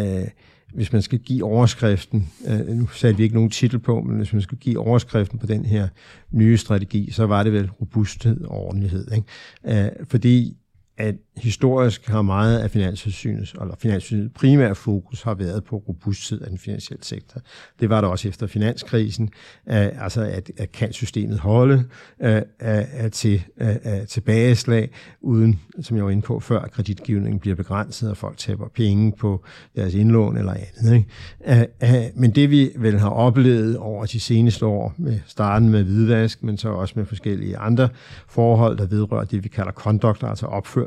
hvis 0.75 0.93
man 0.93 1.01
skal 1.01 1.19
give 1.19 1.43
overskriften, 1.43 2.29
øh, 2.47 2.67
nu 2.67 2.87
satte 2.87 3.17
vi 3.17 3.23
ikke 3.23 3.35
nogen 3.35 3.49
titel 3.49 3.79
på, 3.79 4.01
men 4.01 4.17
hvis 4.17 4.33
man 4.33 4.41
skal 4.41 4.57
give 4.57 4.79
overskriften 4.79 5.39
på 5.39 5.45
den 5.45 5.65
her 5.65 5.87
nye 6.31 6.57
strategi, 6.57 7.11
så 7.11 7.25
var 7.25 7.43
det 7.43 7.53
vel 7.53 7.69
robusthed 7.71 8.41
og 8.41 8.65
ordentlighed. 8.65 9.07
Ikke? 9.11 9.85
Øh, 9.85 9.91
fordi 10.09 10.57
at 10.97 11.15
historisk 11.37 12.07
har 12.07 12.21
meget 12.21 12.59
af 12.59 12.71
finanssynets, 12.71 13.55
eller 13.61 13.75
finanssynets 13.79 14.33
primære 14.35 14.75
fokus 14.75 15.21
har 15.21 15.33
været 15.33 15.63
på 15.63 15.75
robusthed 15.75 16.41
af 16.41 16.49
den 16.49 16.57
finansielle 16.57 17.03
sektor. 17.03 17.41
Det 17.79 17.89
var 17.89 18.01
der 18.01 18.07
også 18.07 18.27
efter 18.27 18.47
finanskrisen, 18.47 19.29
altså 19.65 20.21
at, 20.21 20.51
at 20.57 20.71
kan 20.71 20.93
systemet 20.93 21.39
holde 21.39 21.83
uh, 22.19 22.29
uh, 22.29 23.11
til 23.11 23.43
uh, 23.61 24.05
tilbageslag, 24.07 24.89
uden, 25.21 25.59
som 25.81 25.97
jeg 25.97 26.05
var 26.05 26.11
inde 26.11 26.21
på 26.21 26.39
før, 26.39 26.59
at 26.59 26.71
kreditgivningen 26.71 27.39
bliver 27.39 27.55
begrænset, 27.55 28.09
og 28.09 28.17
folk 28.17 28.37
taber 28.37 28.67
penge 28.67 29.11
på 29.11 29.45
deres 29.75 29.93
indlån 29.93 30.37
eller 30.37 30.53
andet. 30.53 30.95
Ikke? 30.95 31.69
Uh, 31.81 32.19
men 32.21 32.31
det 32.31 32.49
vi 32.49 32.71
vel 32.75 32.99
har 32.99 33.09
oplevet 33.09 33.77
over 33.77 34.05
de 34.05 34.19
seneste 34.19 34.65
år, 34.65 34.93
med 34.97 35.19
starten 35.25 35.69
med 35.69 35.83
hvidvask, 35.83 36.43
men 36.43 36.57
så 36.57 36.69
også 36.69 36.93
med 36.97 37.05
forskellige 37.05 37.57
andre 37.57 37.89
forhold, 38.27 38.77
der 38.77 38.85
vedrører 38.85 39.25
det, 39.25 39.43
vi 39.43 39.49
kalder 39.49 39.71
conduct, 39.71 40.23
altså 40.23 40.45
opførsel, 40.45 40.84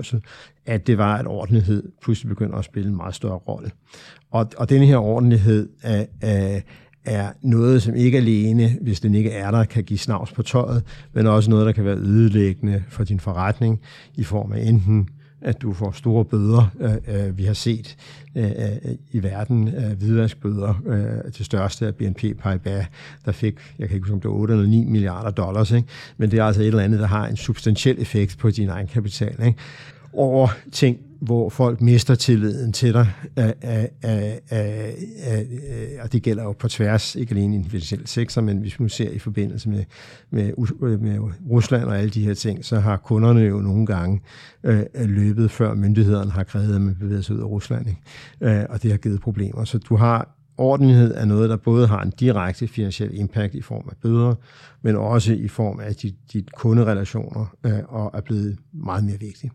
at 0.66 0.86
det 0.86 0.98
var, 0.98 1.16
at 1.16 1.26
ordentlighed 1.26 1.92
pludselig 2.02 2.28
begynder 2.28 2.56
at 2.56 2.64
spille 2.64 2.88
en 2.88 2.96
meget 2.96 3.14
større 3.14 3.36
rolle. 3.36 3.70
Og, 4.30 4.50
og 4.56 4.70
denne 4.70 4.86
her 4.86 4.96
ordentlighed 4.96 5.68
er, 5.82 6.04
er, 6.20 6.60
er 7.04 7.32
noget, 7.42 7.82
som 7.82 7.94
ikke 7.94 8.18
alene, 8.18 8.76
hvis 8.80 9.00
den 9.00 9.14
ikke 9.14 9.30
er 9.30 9.50
der, 9.50 9.64
kan 9.64 9.84
give 9.84 9.98
snavs 9.98 10.32
på 10.32 10.42
tøjet, 10.42 10.84
men 11.12 11.26
også 11.26 11.50
noget, 11.50 11.66
der 11.66 11.72
kan 11.72 11.84
være 11.84 11.96
ødelæggende 11.96 12.84
for 12.88 13.04
din 13.04 13.20
forretning 13.20 13.80
i 14.14 14.24
form 14.24 14.52
af 14.52 14.60
enten 14.60 15.08
at 15.40 15.62
du 15.62 15.72
får 15.72 15.90
store 15.90 16.24
bøder. 16.24 16.70
Øh, 16.80 17.26
øh, 17.26 17.38
vi 17.38 17.44
har 17.44 17.52
set 17.52 17.96
øh, 18.36 18.44
i 19.12 19.22
verden 19.22 19.74
hvidvaskbøder 19.98 20.74
til 21.34 21.44
største 21.44 21.86
af 21.86 21.94
BNP 21.94 22.38
Paribas, 22.38 22.86
der 23.24 23.32
fik, 23.32 23.54
jeg 23.78 23.88
kan 23.88 23.94
ikke 23.94 24.04
huske 24.04 24.14
om 24.14 24.20
det 24.20 24.30
var 24.30 24.36
8 24.36 24.54
eller 24.54 24.66
9 24.68 24.84
milliarder 24.84 25.30
dollars, 25.30 25.70
ikke? 25.70 25.88
men 26.16 26.30
det 26.30 26.38
er 26.38 26.44
altså 26.44 26.62
et 26.62 26.66
eller 26.66 26.82
andet, 26.82 27.00
der 27.00 27.06
har 27.06 27.26
en 27.26 27.36
substantiel 27.36 28.02
effekt 28.02 28.38
på 28.38 28.50
din 28.50 28.68
egen 28.68 28.86
kapital. 28.86 29.46
Ikke? 29.46 29.58
over 30.12 30.48
ting, 30.72 30.98
hvor 31.20 31.48
folk 31.48 31.80
mister 31.80 32.14
tilliden 32.14 32.72
til 32.72 32.92
dig, 32.94 33.06
og 36.02 36.12
det 36.12 36.22
gælder 36.22 36.42
jo 36.42 36.52
på 36.52 36.68
tværs, 36.68 37.16
ikke 37.16 37.34
alene 37.34 37.54
i 37.54 37.58
den 37.58 37.70
finansielle 37.70 38.06
sektor, 38.06 38.42
men 38.42 38.58
hvis 38.58 38.78
vi 38.78 38.84
nu 38.84 38.88
ser 38.88 39.10
i 39.10 39.18
forbindelse 39.18 39.68
med, 39.68 39.84
med, 40.30 40.52
med 40.98 41.18
Rusland 41.50 41.84
og 41.84 41.98
alle 41.98 42.10
de 42.10 42.24
her 42.24 42.34
ting, 42.34 42.64
så 42.64 42.80
har 42.80 42.96
kunderne 42.96 43.40
jo 43.40 43.60
nogle 43.60 43.86
gange 43.86 44.20
øh, 44.64 44.84
løbet, 44.94 45.50
før 45.50 45.74
myndighederne 45.74 46.30
har 46.30 46.44
krævet, 46.44 46.74
at 46.74 46.80
man 46.80 46.96
bevæger 47.00 47.22
sig 47.22 47.36
ud 47.36 47.40
af 47.40 47.46
Rusland, 47.46 47.86
ikke? 47.88 48.00
Øh, 48.40 48.64
og 48.70 48.82
det 48.82 48.90
har 48.90 48.98
givet 48.98 49.20
problemer. 49.20 49.64
Så 49.64 49.78
du 49.78 49.96
har 49.96 50.37
ordentlighed 50.58 51.14
er 51.14 51.24
noget, 51.24 51.50
der 51.50 51.56
både 51.56 51.86
har 51.86 52.02
en 52.02 52.12
direkte 52.20 52.68
finansiel 52.68 53.10
impact 53.18 53.54
i 53.54 53.62
form 53.62 53.88
af 53.90 53.96
bøder, 54.02 54.34
men 54.82 54.96
også 54.96 55.32
i 55.32 55.48
form 55.48 55.80
af 55.80 55.94
dit, 55.94 56.14
dit 56.32 56.52
kunderelationer, 56.52 57.56
øh, 57.66 57.78
og 57.88 58.10
er 58.14 58.20
blevet 58.20 58.58
meget 58.72 59.04
mere 59.04 59.18
vigtig. 59.20 59.50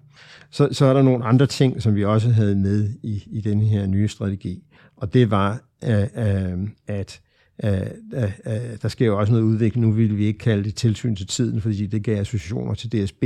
Så, 0.52 0.70
så 0.72 0.86
er 0.86 0.94
der 0.94 1.02
nogle 1.02 1.26
andre 1.26 1.46
ting, 1.46 1.82
som 1.82 1.96
vi 1.96 2.06
også 2.06 2.30
havde 2.30 2.56
med 2.56 2.90
i, 3.04 3.24
i 3.32 3.42
den 3.42 3.62
her 3.62 3.86
nye 3.86 4.08
strategi, 4.08 4.64
og 4.98 5.14
det 5.14 5.32
var, 5.32 5.62
øh, 5.84 6.08
øh, 6.16 6.68
at 6.88 7.22
øh, 7.64 7.72
øh, 8.14 8.24
øh 8.46 8.54
der 8.82 8.88
sker 8.88 9.06
jo 9.06 9.20
også 9.20 9.34
noget 9.34 9.46
udvikling. 9.46 9.86
Nu 9.86 9.92
ville 9.92 10.16
vi 10.16 10.26
ikke 10.26 10.40
kalde 10.40 10.64
det 10.64 10.76
tilsyn 10.76 11.16
til 11.16 11.28
tiden, 11.28 11.62
fordi 11.62 11.88
det 11.88 12.04
gav 12.04 12.22
associationer 12.22 12.74
til 12.74 12.92
DSB, 12.92 13.24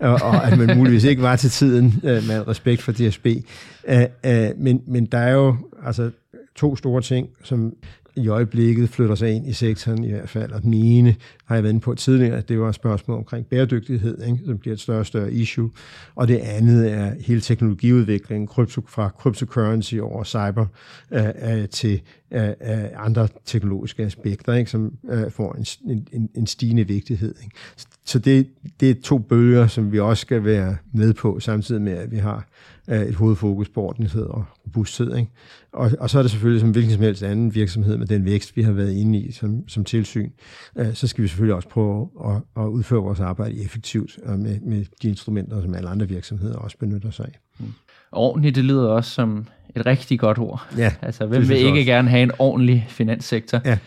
og, 0.00 0.12
og 0.22 0.46
at 0.46 0.58
man 0.58 0.76
muligvis 0.78 1.04
ikke 1.04 1.22
var 1.22 1.36
til 1.36 1.50
tiden 1.50 2.00
øh, 2.04 2.26
med 2.26 2.48
respekt 2.48 2.82
for 2.82 2.92
DSB. 2.92 3.26
Øh, 3.88 4.02
øh, 4.26 4.50
men, 4.58 4.82
men 4.86 5.06
der 5.06 5.18
er 5.18 5.32
jo, 5.32 5.56
altså 5.84 6.10
to 6.60 6.76
store 6.76 7.02
ting, 7.02 7.28
som 7.42 7.74
i 8.16 8.28
øjeblikket 8.28 8.88
flytter 8.88 9.14
sig 9.14 9.30
ind 9.30 9.48
i 9.48 9.52
sektoren 9.52 10.04
i 10.04 10.10
hvert 10.10 10.28
fald. 10.28 10.52
Og 10.52 10.62
den 10.62 10.74
ene 10.74 11.16
har 11.44 11.54
jeg 11.54 11.62
været 11.62 11.72
inde 11.72 11.80
på 11.80 11.94
tidligere, 11.94 12.36
at 12.36 12.48
det 12.48 12.60
var 12.60 12.68
et 12.68 12.74
spørgsmål 12.74 13.18
omkring 13.18 13.46
bæredygtighed, 13.46 14.22
ikke, 14.22 14.38
som 14.46 14.58
bliver 14.58 14.74
et 14.74 14.80
større 14.80 14.98
og 14.98 15.06
større 15.06 15.32
issue. 15.32 15.70
Og 16.14 16.28
det 16.28 16.36
andet 16.36 16.92
er 16.92 17.12
hele 17.20 17.40
teknologiudviklingen 17.40 18.46
krypto, 18.46 18.82
fra 18.88 19.08
cryptocurrency 19.18 19.94
over 19.94 20.24
cyber 20.24 20.66
øh, 21.10 21.24
øh 21.44 21.68
til 21.68 22.00
øh, 22.32 22.48
øh, 22.48 22.54
andre 22.96 23.28
teknologiske 23.44 24.02
aspekter, 24.02 24.54
ikke, 24.54 24.70
som 24.70 24.92
øh, 25.10 25.30
får 25.30 25.56
en, 25.84 26.06
en, 26.12 26.28
en 26.34 26.46
stigende 26.46 26.86
vigtighed. 26.86 27.34
Ikke. 27.42 27.56
Så 28.04 28.18
det, 28.18 28.48
det 28.80 28.90
er 28.90 28.94
to 29.02 29.18
bølger, 29.18 29.66
som 29.66 29.92
vi 29.92 30.00
også 30.00 30.20
skal 30.20 30.44
være 30.44 30.76
med 30.92 31.14
på, 31.14 31.40
samtidig 31.40 31.82
med, 31.82 31.92
at 31.92 32.10
vi 32.10 32.16
har 32.16 32.46
et 32.96 33.14
hovedfokus 33.14 33.68
på 33.68 33.82
ordentlighed 33.82 34.22
og 34.22 34.44
robusthed. 34.66 35.16
Ikke? 35.16 35.30
Og, 35.72 35.90
og 36.00 36.10
så 36.10 36.18
er 36.18 36.22
det 36.22 36.30
selvfølgelig 36.30 36.60
som 36.60 36.70
hvilken 36.70 36.92
som 36.92 37.02
helst 37.02 37.22
anden 37.22 37.54
virksomhed 37.54 37.96
med 37.96 38.06
den 38.06 38.24
vækst, 38.24 38.56
vi 38.56 38.62
har 38.62 38.72
været 38.72 38.92
inde 38.92 39.18
i 39.18 39.32
som, 39.32 39.68
som 39.68 39.84
tilsyn, 39.84 40.30
øh, 40.76 40.94
så 40.94 41.06
skal 41.06 41.22
vi 41.22 41.28
selvfølgelig 41.28 41.54
også 41.54 41.68
prøve 41.68 42.08
at, 42.24 42.62
at 42.62 42.66
udføre 42.68 43.00
vores 43.00 43.20
arbejde 43.20 43.64
effektivt 43.64 44.18
og 44.26 44.38
med, 44.38 44.60
med 44.60 44.84
de 45.02 45.08
instrumenter, 45.08 45.62
som 45.62 45.74
alle 45.74 45.88
andre 45.88 46.08
virksomheder 46.08 46.56
også 46.56 46.76
benytter 46.78 47.10
sig 47.10 47.24
af. 47.24 47.38
Mm. 47.58 47.72
Ordentligt, 48.12 48.54
det 48.54 48.64
lyder 48.64 48.88
også 48.88 49.10
som 49.10 49.46
et 49.76 49.86
rigtig 49.86 50.18
godt 50.18 50.38
ord. 50.38 50.66
Ja, 50.78 50.92
altså, 51.02 51.26
hvem 51.26 51.48
vil 51.48 51.56
ikke 51.56 51.70
også. 51.70 51.84
gerne 51.84 52.08
have 52.08 52.22
en 52.22 52.32
ordentlig 52.38 52.86
finanssektor? 52.88 53.60
Ja. 53.64 53.78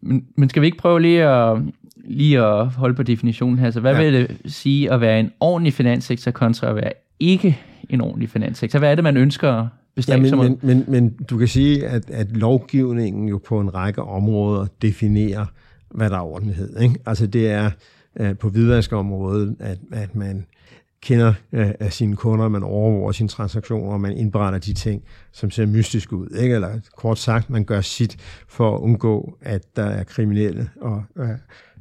Men, 0.00 0.26
men 0.36 0.48
skal 0.48 0.62
vi 0.62 0.66
ikke 0.66 0.78
prøve 0.78 1.00
lige 1.00 1.24
at, 1.24 1.58
lige 2.04 2.40
at 2.40 2.66
holde 2.66 2.94
på 2.94 3.02
definitionen 3.02 3.58
her? 3.58 3.70
Så 3.70 3.80
hvad 3.80 3.94
ja. 3.94 4.02
vil 4.02 4.12
det 4.12 4.52
sige 4.52 4.92
at 4.92 5.00
være 5.00 5.20
en 5.20 5.30
ordentlig 5.40 5.72
finanssektor 5.72 6.30
kontra 6.30 6.68
at 6.68 6.76
være 6.76 6.92
ikke 7.20 7.58
en 7.90 8.00
ordentlig 8.00 8.30
finanssektor? 8.30 8.78
Hvad 8.78 8.90
er 8.90 8.94
det, 8.94 9.04
man 9.04 9.16
ønsker 9.16 9.68
ja, 10.08 10.16
men, 10.16 10.38
men, 10.38 10.58
men, 10.62 10.84
men 10.88 11.10
du 11.10 11.38
kan 11.38 11.48
sige, 11.48 11.86
at, 11.86 12.10
at 12.10 12.36
lovgivningen 12.36 13.28
jo 13.28 13.40
på 13.46 13.60
en 13.60 13.74
række 13.74 14.02
områder 14.02 14.66
definerer, 14.82 15.46
hvad 15.90 16.10
der 16.10 16.16
er 16.16 16.22
ordentlighed. 16.22 16.80
Ikke? 16.80 16.94
Altså 17.06 17.26
det 17.26 17.50
er 17.50 17.70
uh, 18.20 18.38
på 18.38 18.48
hvidvaskområdet, 18.48 19.56
at, 19.60 19.78
at 19.92 20.14
man 20.14 20.46
kender 21.02 21.28
uh, 21.28 21.70
af 21.80 21.92
sine 21.92 22.16
kunder, 22.16 22.48
man 22.48 22.62
overvåger 22.62 23.12
sine 23.12 23.28
transaktioner, 23.28 23.92
og 23.92 24.00
man 24.00 24.12
indberetter 24.12 24.58
de 24.58 24.72
ting, 24.72 25.02
som 25.32 25.50
ser 25.50 25.66
mystisk 25.66 26.12
ud. 26.12 26.28
Ikke? 26.38 26.54
Eller 26.54 26.80
kort 26.96 27.18
sagt, 27.18 27.50
man 27.50 27.64
gør 27.64 27.80
sit 27.80 28.16
for 28.48 28.74
at 28.76 28.80
undgå, 28.80 29.38
at 29.40 29.76
der 29.76 29.84
er 29.84 30.04
kriminelle 30.04 30.70
og 30.80 31.04
uh, 31.16 31.24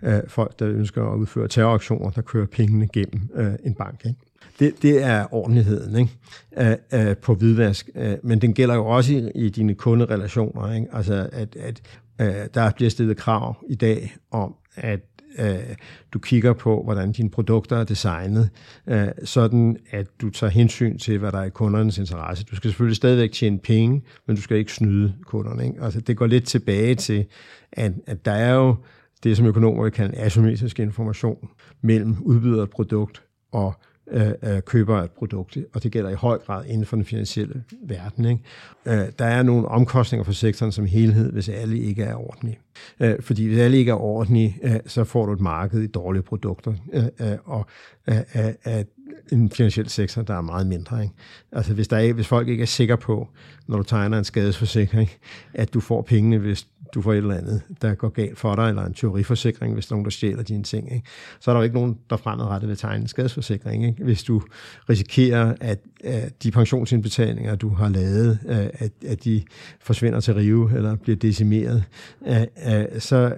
uh, 0.02 0.14
folk, 0.28 0.60
der 0.60 0.70
ønsker 0.70 1.04
at 1.12 1.18
udføre 1.18 1.48
terroraktioner, 1.48 2.10
der 2.10 2.22
kører 2.22 2.46
pengene 2.46 2.88
gennem 2.94 3.30
uh, 3.36 3.46
en 3.64 3.74
bank. 3.74 4.06
Ikke? 4.06 4.20
Det, 4.64 4.82
det 4.82 5.04
er 5.04 5.34
ordentligheden 5.34 5.96
ikke? 5.96 6.78
Uh, 6.94 7.00
uh, 7.00 7.18
på 7.18 7.36
hvidvask. 7.36 7.90
Uh, 7.96 8.14
men 8.24 8.42
den 8.42 8.54
gælder 8.54 8.76
jo 8.76 8.86
også 8.86 9.14
i, 9.14 9.32
i 9.36 9.50
dine 9.50 9.76
kunderelationer. 9.76 10.74
Ikke? 10.74 10.88
Altså, 10.94 11.30
at, 11.32 11.56
at 11.56 11.82
øh, 12.22 12.48
der 12.54 12.72
bliver 12.76 12.90
stillet 12.90 13.18
krav 13.18 13.56
i 13.70 13.76
dag 13.76 14.16
om, 14.32 14.56
at 14.76 15.00
øh, 15.40 15.76
du 16.14 16.20
kigger 16.20 16.54
på, 16.54 16.84
hvordan 16.84 17.12
dine 17.12 17.30
produkter 17.30 17.78
er 17.78 17.84
designet, 17.84 18.50
øh, 18.88 19.08
sådan 19.24 19.78
at 19.92 20.08
du 20.22 20.30
tager 20.30 20.52
hensyn 20.52 20.98
til, 20.98 21.18
hvad 21.18 21.32
der 21.32 21.40
er 21.40 21.44
i 21.44 21.50
kundernes 21.50 21.98
interesse. 21.98 22.44
Du 22.44 22.56
skal 22.56 22.70
selvfølgelig 22.70 22.96
stadigvæk 22.96 23.32
tjene 23.32 23.60
penge, 23.60 24.02
men 24.28 24.36
du 24.36 24.42
skal 24.42 24.58
ikke 24.58 24.74
snyde 24.74 25.14
kunderne. 25.26 25.66
Ikke? 25.66 25.82
Altså, 25.82 26.02
det 26.02 26.18
går 26.18 26.26
lidt 26.26 26.46
tilbage 26.46 26.96
til, 26.96 27.26
at, 27.72 27.92
at 28.08 28.26
der 28.26 28.32
er 28.32 28.54
jo 28.54 28.76
det, 29.24 29.38
som 29.38 29.46
økonomer 29.46 29.90
kalder 29.90 30.26
asymmetrisk 30.26 30.80
information 30.80 31.50
mellem 31.82 32.16
udbyder 32.22 32.58
og 32.58 32.64
et 32.64 32.70
produkt 32.70 33.24
og 33.52 33.74
Øh, 34.12 34.32
øh, 34.44 34.62
køber 34.62 35.02
et 35.02 35.12
produkt, 35.12 35.58
og 35.74 35.84
det 35.84 35.92
gælder 35.92 36.10
i 36.10 36.14
høj 36.14 36.38
grad 36.38 36.66
inden 36.66 36.86
for 36.86 36.96
den 36.96 37.06
finansielle 37.06 37.64
verden. 37.84 38.26
Ikke? 38.26 38.42
Øh, 38.86 39.12
der 39.20 39.26
er 39.26 39.44
nogle 39.44 39.68
omkostninger 39.68 40.24
for 40.24 40.32
sektoren 40.32 40.72
som 40.72 40.86
helhed, 40.86 41.32
hvis 41.32 41.50
alle 41.50 41.80
ikke 41.80 42.04
er 42.04 42.16
ordentlige. 42.16 42.60
Øh, 43.00 43.16
fordi 43.22 43.48
hvis 43.48 43.60
alle 43.60 43.78
ikke 43.78 43.92
er 43.92 44.02
ordentlige, 44.02 44.58
øh, 44.64 44.80
så 44.86 45.04
får 45.04 45.26
du 45.26 45.34
et 45.34 45.40
marked 45.40 45.82
i 45.82 45.88
dårlige 45.88 46.24
produkter, 46.24 46.74
øh, 46.94 47.04
øh 47.04 47.38
og 47.46 47.66
øh, 48.08 48.18
øh, 48.36 48.54
øh 48.68 48.84
en 49.32 49.50
finansiel 49.50 49.90
sektor, 49.90 50.22
der 50.22 50.34
er 50.34 50.42
meget 50.42 50.68
mindre. 50.68 51.04
Ikke? 51.04 51.14
Altså 51.52 51.74
hvis, 51.74 51.88
der 51.88 51.98
er, 51.98 52.14
hvis 52.14 52.28
folk 52.28 52.48
ikke 52.48 52.62
er 52.62 52.66
sikre 52.66 52.98
på, 52.98 53.30
når 53.68 53.78
du 53.78 53.84
tegner 53.84 54.18
en 54.18 54.24
skadesforsikring, 54.24 55.10
at 55.54 55.74
du 55.74 55.80
får 55.80 56.02
pengene, 56.02 56.38
hvis 56.38 56.68
du 56.94 57.02
får 57.02 57.14
et 57.14 57.18
eller 57.18 57.36
andet, 57.36 57.62
der 57.82 57.96
går 57.96 58.10
galt 58.10 58.40
for 58.40 58.56
dig, 58.56 58.70
eller 58.70 58.86
en 58.86 58.94
teoriforsikring, 58.94 59.74
hvis 59.74 59.86
der 59.86 59.94
er 59.94 59.96
nogen, 59.96 60.06
der 60.06 60.12
stjæler 60.12 60.44
dine 60.44 60.64
ting, 60.64 60.94
ikke? 60.94 61.08
så 61.40 61.52
er 61.52 61.54
der 61.56 61.60
jo 61.60 61.64
ikke 61.64 61.76
nogen, 61.76 61.98
der 62.10 62.18
fremadrettet 62.18 62.70
vil 62.70 62.78
tegne 62.78 63.02
en 63.02 63.08
skadesforsikring. 63.08 63.86
Ikke? 63.86 64.04
Hvis 64.04 64.24
du 64.24 64.42
risikerer, 64.90 65.56
at, 65.62 65.80
at 66.04 66.44
de 66.44 66.52
pensionsindbetalinger, 66.52 67.56
du 67.56 67.70
har 67.70 67.90
lavet, 67.90 68.40
øh, 68.48 68.68
at, 68.74 68.92
at 69.08 69.24
de 69.24 69.44
forsvinder 69.82 70.20
til 70.20 70.34
rive, 70.34 70.76
eller 70.76 70.96
bliver 70.96 71.16
decimeret, 71.16 71.84
øh, 72.28 72.42
øh, 72.42 73.00
så 73.00 73.36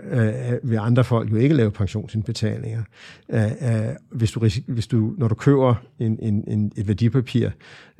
vil 0.63 0.77
andre 0.77 1.03
folk 1.03 1.31
jo 1.31 1.35
ikke 1.35 1.55
lave 1.55 1.71
pensionsindbetalinger. 1.71 2.83
Hvis 4.11 4.31
du, 4.31 4.49
hvis 4.67 4.87
du, 4.87 5.13
når 5.17 5.27
du 5.27 5.35
køber 5.35 5.74
en, 5.99 6.19
en, 6.19 6.43
en, 6.47 6.71
et 6.77 6.87
værdipapir, 6.87 7.49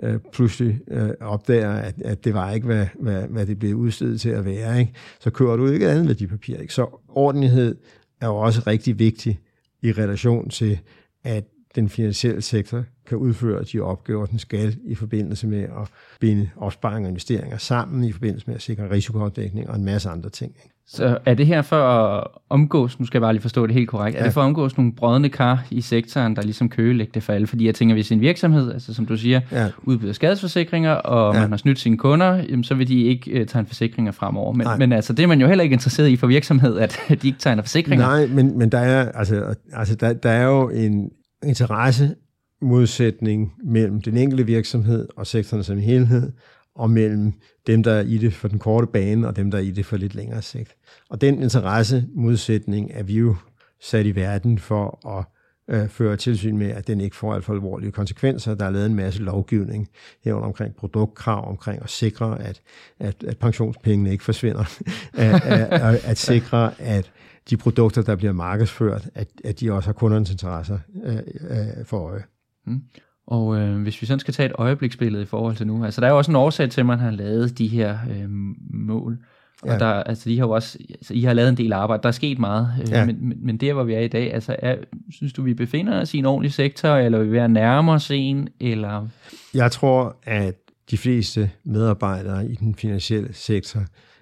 øh, 0.04 0.20
pludselig 0.34 0.80
øh, 0.88 1.10
opdager, 1.22 1.72
at, 1.72 2.02
at 2.02 2.26
det 2.26 2.34
var 2.34 2.52
ikke, 2.52 2.66
hvad, 2.66 2.88
hvad, 3.00 3.28
hvad 3.28 3.46
det 3.46 3.60
blev 3.60 3.76
udstedet 3.76 4.22
til 4.22 4.30
at 4.30 4.46
være, 4.46 4.80
ikke? 4.80 4.94
så 5.20 5.30
køber 5.30 5.56
du 5.56 5.68
ikke 5.68 5.86
et 5.86 5.90
andet 5.90 6.08
værdipapir. 6.08 6.58
Ikke? 6.58 6.74
Så 6.74 7.02
ordentlighed 7.10 7.76
er 8.22 8.28
jo 8.28 8.36
også 8.36 8.62
rigtig 8.68 9.00
vigtig 9.00 9.40
i 9.82 9.92
relation 9.92 10.50
til, 10.50 10.80
at 11.24 11.44
den 11.76 11.90
finansielle 11.90 12.42
sektor 12.42 12.84
kan 13.06 13.18
udføre 13.18 13.64
de 13.64 13.80
opgaver, 13.80 14.26
den 14.26 14.40
skal 14.40 14.78
i 14.84 14.96
forbindelse 14.96 15.48
med 15.48 15.64
at 15.64 15.90
binde 16.20 16.50
opsparing 16.58 17.06
og 17.06 17.10
investeringer 17.10 17.58
sammen, 17.58 18.04
i 18.04 18.12
forbindelse 18.12 18.48
med 18.48 18.56
at 18.56 18.62
sikre 18.62 18.92
risikoafdækning 18.92 19.70
og 19.70 19.76
en 19.76 19.86
masse 19.86 20.10
andre 20.10 20.30
ting. 20.30 20.56
Ikke? 20.64 20.75
Så 20.88 21.18
er 21.26 21.34
det 21.34 21.48
her 21.48 21.62
for 21.62 21.76
at 21.76 22.28
omgås, 22.50 23.00
nu 23.00 23.06
skal 23.06 23.18
jeg 23.18 23.22
bare 23.22 23.34
lige 23.34 23.42
forstå 23.42 23.68
det 23.68 23.76
helt 23.76 23.90
korrekt, 23.90 24.16
ja. 24.16 24.20
er 24.20 24.24
det 24.24 24.34
for 24.34 24.42
at 24.42 24.46
omgås 24.46 24.78
nogle 24.78 24.94
brødende 24.94 25.30
kar 25.30 25.66
i 25.72 25.82
sektoren, 25.82 26.36
der 26.36 26.42
ligesom 26.42 26.70
køgelægger 26.70 27.12
det 27.14 27.24
for 27.24 27.34
alle? 27.34 27.48
Fordi 27.48 27.66
jeg 27.66 27.76
tænker, 27.76 27.96
hvis 27.96 28.12
en 28.12 28.22
virksomhed, 28.22 28.74
altså 28.74 28.94
som 28.94 29.06
du 29.06 29.18
siger, 29.18 29.42
ja. 29.52 29.70
udbyder 29.84 30.14
skadesforsikringer, 30.14 30.92
og 30.92 31.36
ja. 31.36 31.42
man 31.42 31.50
har 31.50 31.58
snydt 31.58 31.80
sine 31.80 31.98
kunder, 31.98 32.36
jamen, 32.36 32.64
så 32.64 32.76
vil 32.76 32.88
de 32.88 33.02
ikke 33.02 33.42
uh, 33.42 33.48
tegne 33.48 33.68
forsikringer 33.68 34.12
fremover. 34.12 34.54
Men, 34.54 34.68
men 34.78 34.92
altså, 34.92 35.14
det 35.14 35.24
er 35.24 35.28
man 35.28 35.42
jo 35.42 35.48
heller 35.48 35.64
ikke 35.64 35.74
interesseret 35.74 36.10
i 36.10 36.16
for 36.16 36.28
virksomhed, 36.28 36.78
at 36.78 37.00
de 37.22 37.28
ikke 37.28 37.40
tegner 37.40 37.64
forsikringer. 37.64 38.06
Nej, 38.06 38.28
men, 38.28 38.58
men 38.58 38.72
der, 38.72 38.80
er, 38.80 39.12
altså, 39.12 39.56
altså, 39.74 39.96
der, 39.96 40.14
der 40.14 40.30
er 40.30 40.46
jo 40.46 40.70
en 40.70 41.10
interesse 41.46 42.16
modsætning 42.62 43.54
mellem 43.64 44.02
den 44.02 44.18
enkelte 44.18 44.46
virksomhed 44.46 45.08
og 45.18 45.28
sektoren 45.28 45.64
som 45.64 45.78
helhed, 45.78 46.32
og 46.76 46.90
mellem 46.90 47.34
dem, 47.68 47.84
der 47.84 47.92
er 47.92 48.02
i 48.02 48.18
det 48.18 48.34
for 48.34 48.48
den 48.48 48.60
korte 48.60 48.88
bane, 48.88 49.28
og 49.28 49.36
dem, 49.36 49.52
der 49.52 49.58
er 49.58 49.62
i 49.62 49.72
det 49.72 49.86
for 49.86 49.98
lidt 49.98 50.16
længere 50.16 50.42
sigt. 50.42 50.76
Og 51.10 51.22
den 51.22 51.44
interessemodsætning 51.44 52.92
er 52.94 53.04
vi 53.04 53.14
jo 53.14 53.36
sat 53.82 54.06
i 54.06 54.16
verden 54.16 54.60
for 54.60 55.08
at 55.18 55.26
øh, 55.68 55.90
føre 55.90 56.18
tilsyn 56.18 56.58
med, 56.58 56.68
at 56.68 56.88
den 56.88 57.02
ikke 57.02 57.16
får 57.16 57.34
alt 57.34 57.46
for 57.46 57.54
alvorlige 57.54 57.92
konsekvenser. 57.92 58.56
Der 58.56 58.66
er 58.66 58.70
lavet 58.70 58.86
en 58.86 58.96
masse 58.96 59.22
lovgivning 59.22 59.88
herunder 60.24 60.48
omkring 60.48 60.76
produktkrav, 60.76 61.50
omkring 61.50 61.82
at 61.84 61.90
sikre, 61.90 62.42
at, 62.42 62.62
at, 63.00 63.24
at 63.24 63.38
pensionspengene 63.38 64.12
ikke 64.12 64.24
forsvinder. 64.24 64.80
at, 65.14 65.42
at, 65.44 66.06
at 66.06 66.18
sikre, 66.18 66.82
at 66.82 67.12
de 67.50 67.58
produkter, 67.58 68.02
der 68.02 68.16
bliver 68.16 68.34
markedsført, 68.34 69.10
at, 69.16 69.28
at 69.44 69.60
de 69.60 69.72
også 69.72 69.88
har 69.88 69.94
kundernes 69.94 70.32
interesser 70.32 70.80
øh, 71.04 71.18
øh, 71.50 71.86
for 71.86 72.00
øje. 72.00 72.24
Mm. 72.66 72.82
Og 73.28 73.58
øh, 73.58 73.82
hvis 73.82 74.02
vi 74.02 74.08
sådan 74.08 74.20
skal 74.20 74.34
tage 74.34 74.50
et 74.50 74.56
øjebliksbillede 74.56 75.24
i 75.24 75.26
forhold 75.26 75.56
til 75.56 75.68
nu, 75.68 75.86
altså 75.86 76.02
der 76.02 76.08
er 76.08 76.12
jo 76.12 76.18
også 76.18 76.32
en 76.32 76.36
årsag 76.36 76.70
til, 76.70 76.82
at 76.82 76.86
man 76.86 77.00
har 77.00 77.12
lavet 77.12 77.58
de 77.58 77.68
her 77.68 77.98
øh, 78.12 78.30
mål. 78.70 79.18
Og 79.62 79.68
ja. 79.68 79.78
der, 79.78 79.86
altså, 79.86 80.30
de 80.30 80.40
har 80.40 80.46
jo 80.46 80.52
også, 80.52 80.78
altså, 80.90 81.14
I 81.14 81.22
har 81.22 81.34
lavet 81.34 81.50
en 81.50 81.58
del 81.58 81.74
arbejde, 81.74 82.04
der 82.04 82.08
er 82.08 82.14
sket 82.14 82.40
meget, 82.40 82.70
øh, 82.82 82.90
ja. 82.90 83.06
men, 83.06 83.28
men, 83.28 83.38
men 83.42 83.58
der, 83.58 83.74
hvor 83.74 83.84
vi 83.84 83.94
er 83.94 84.00
i 84.00 84.08
dag, 84.08 84.34
altså, 84.34 84.56
er, 84.60 84.76
synes 85.12 85.34
du, 85.34 85.42
vi 85.42 85.54
befinder 85.54 86.02
os 86.02 86.14
i 86.14 86.18
en 86.18 86.26
ordentlig 86.26 86.54
sektor, 86.54 86.90
eller 86.90 87.20
er 87.20 87.24
vi 87.24 87.32
ved 87.32 87.40
at 87.40 87.52
nærme 87.52 87.92
os 87.92 88.12
en, 88.12 88.50
eller? 88.60 89.08
Jeg 89.54 89.72
tror, 89.72 90.16
at 90.24 90.56
de 90.92 90.98
fleste 90.98 91.52
medarbejdere 91.64 92.48
i 92.48 92.56
den 92.56 92.76
finansielle 92.76 93.34
sektor 93.34 93.82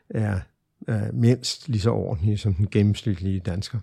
er 0.10 0.40
er 0.88 1.12
mindst 1.14 1.70
lige 1.70 1.82
så 1.82 1.92
ordentlige 1.92 2.38
som 2.38 2.54
den 2.54 2.68
gennemsnitlige 2.72 3.40
dansker. 3.40 3.80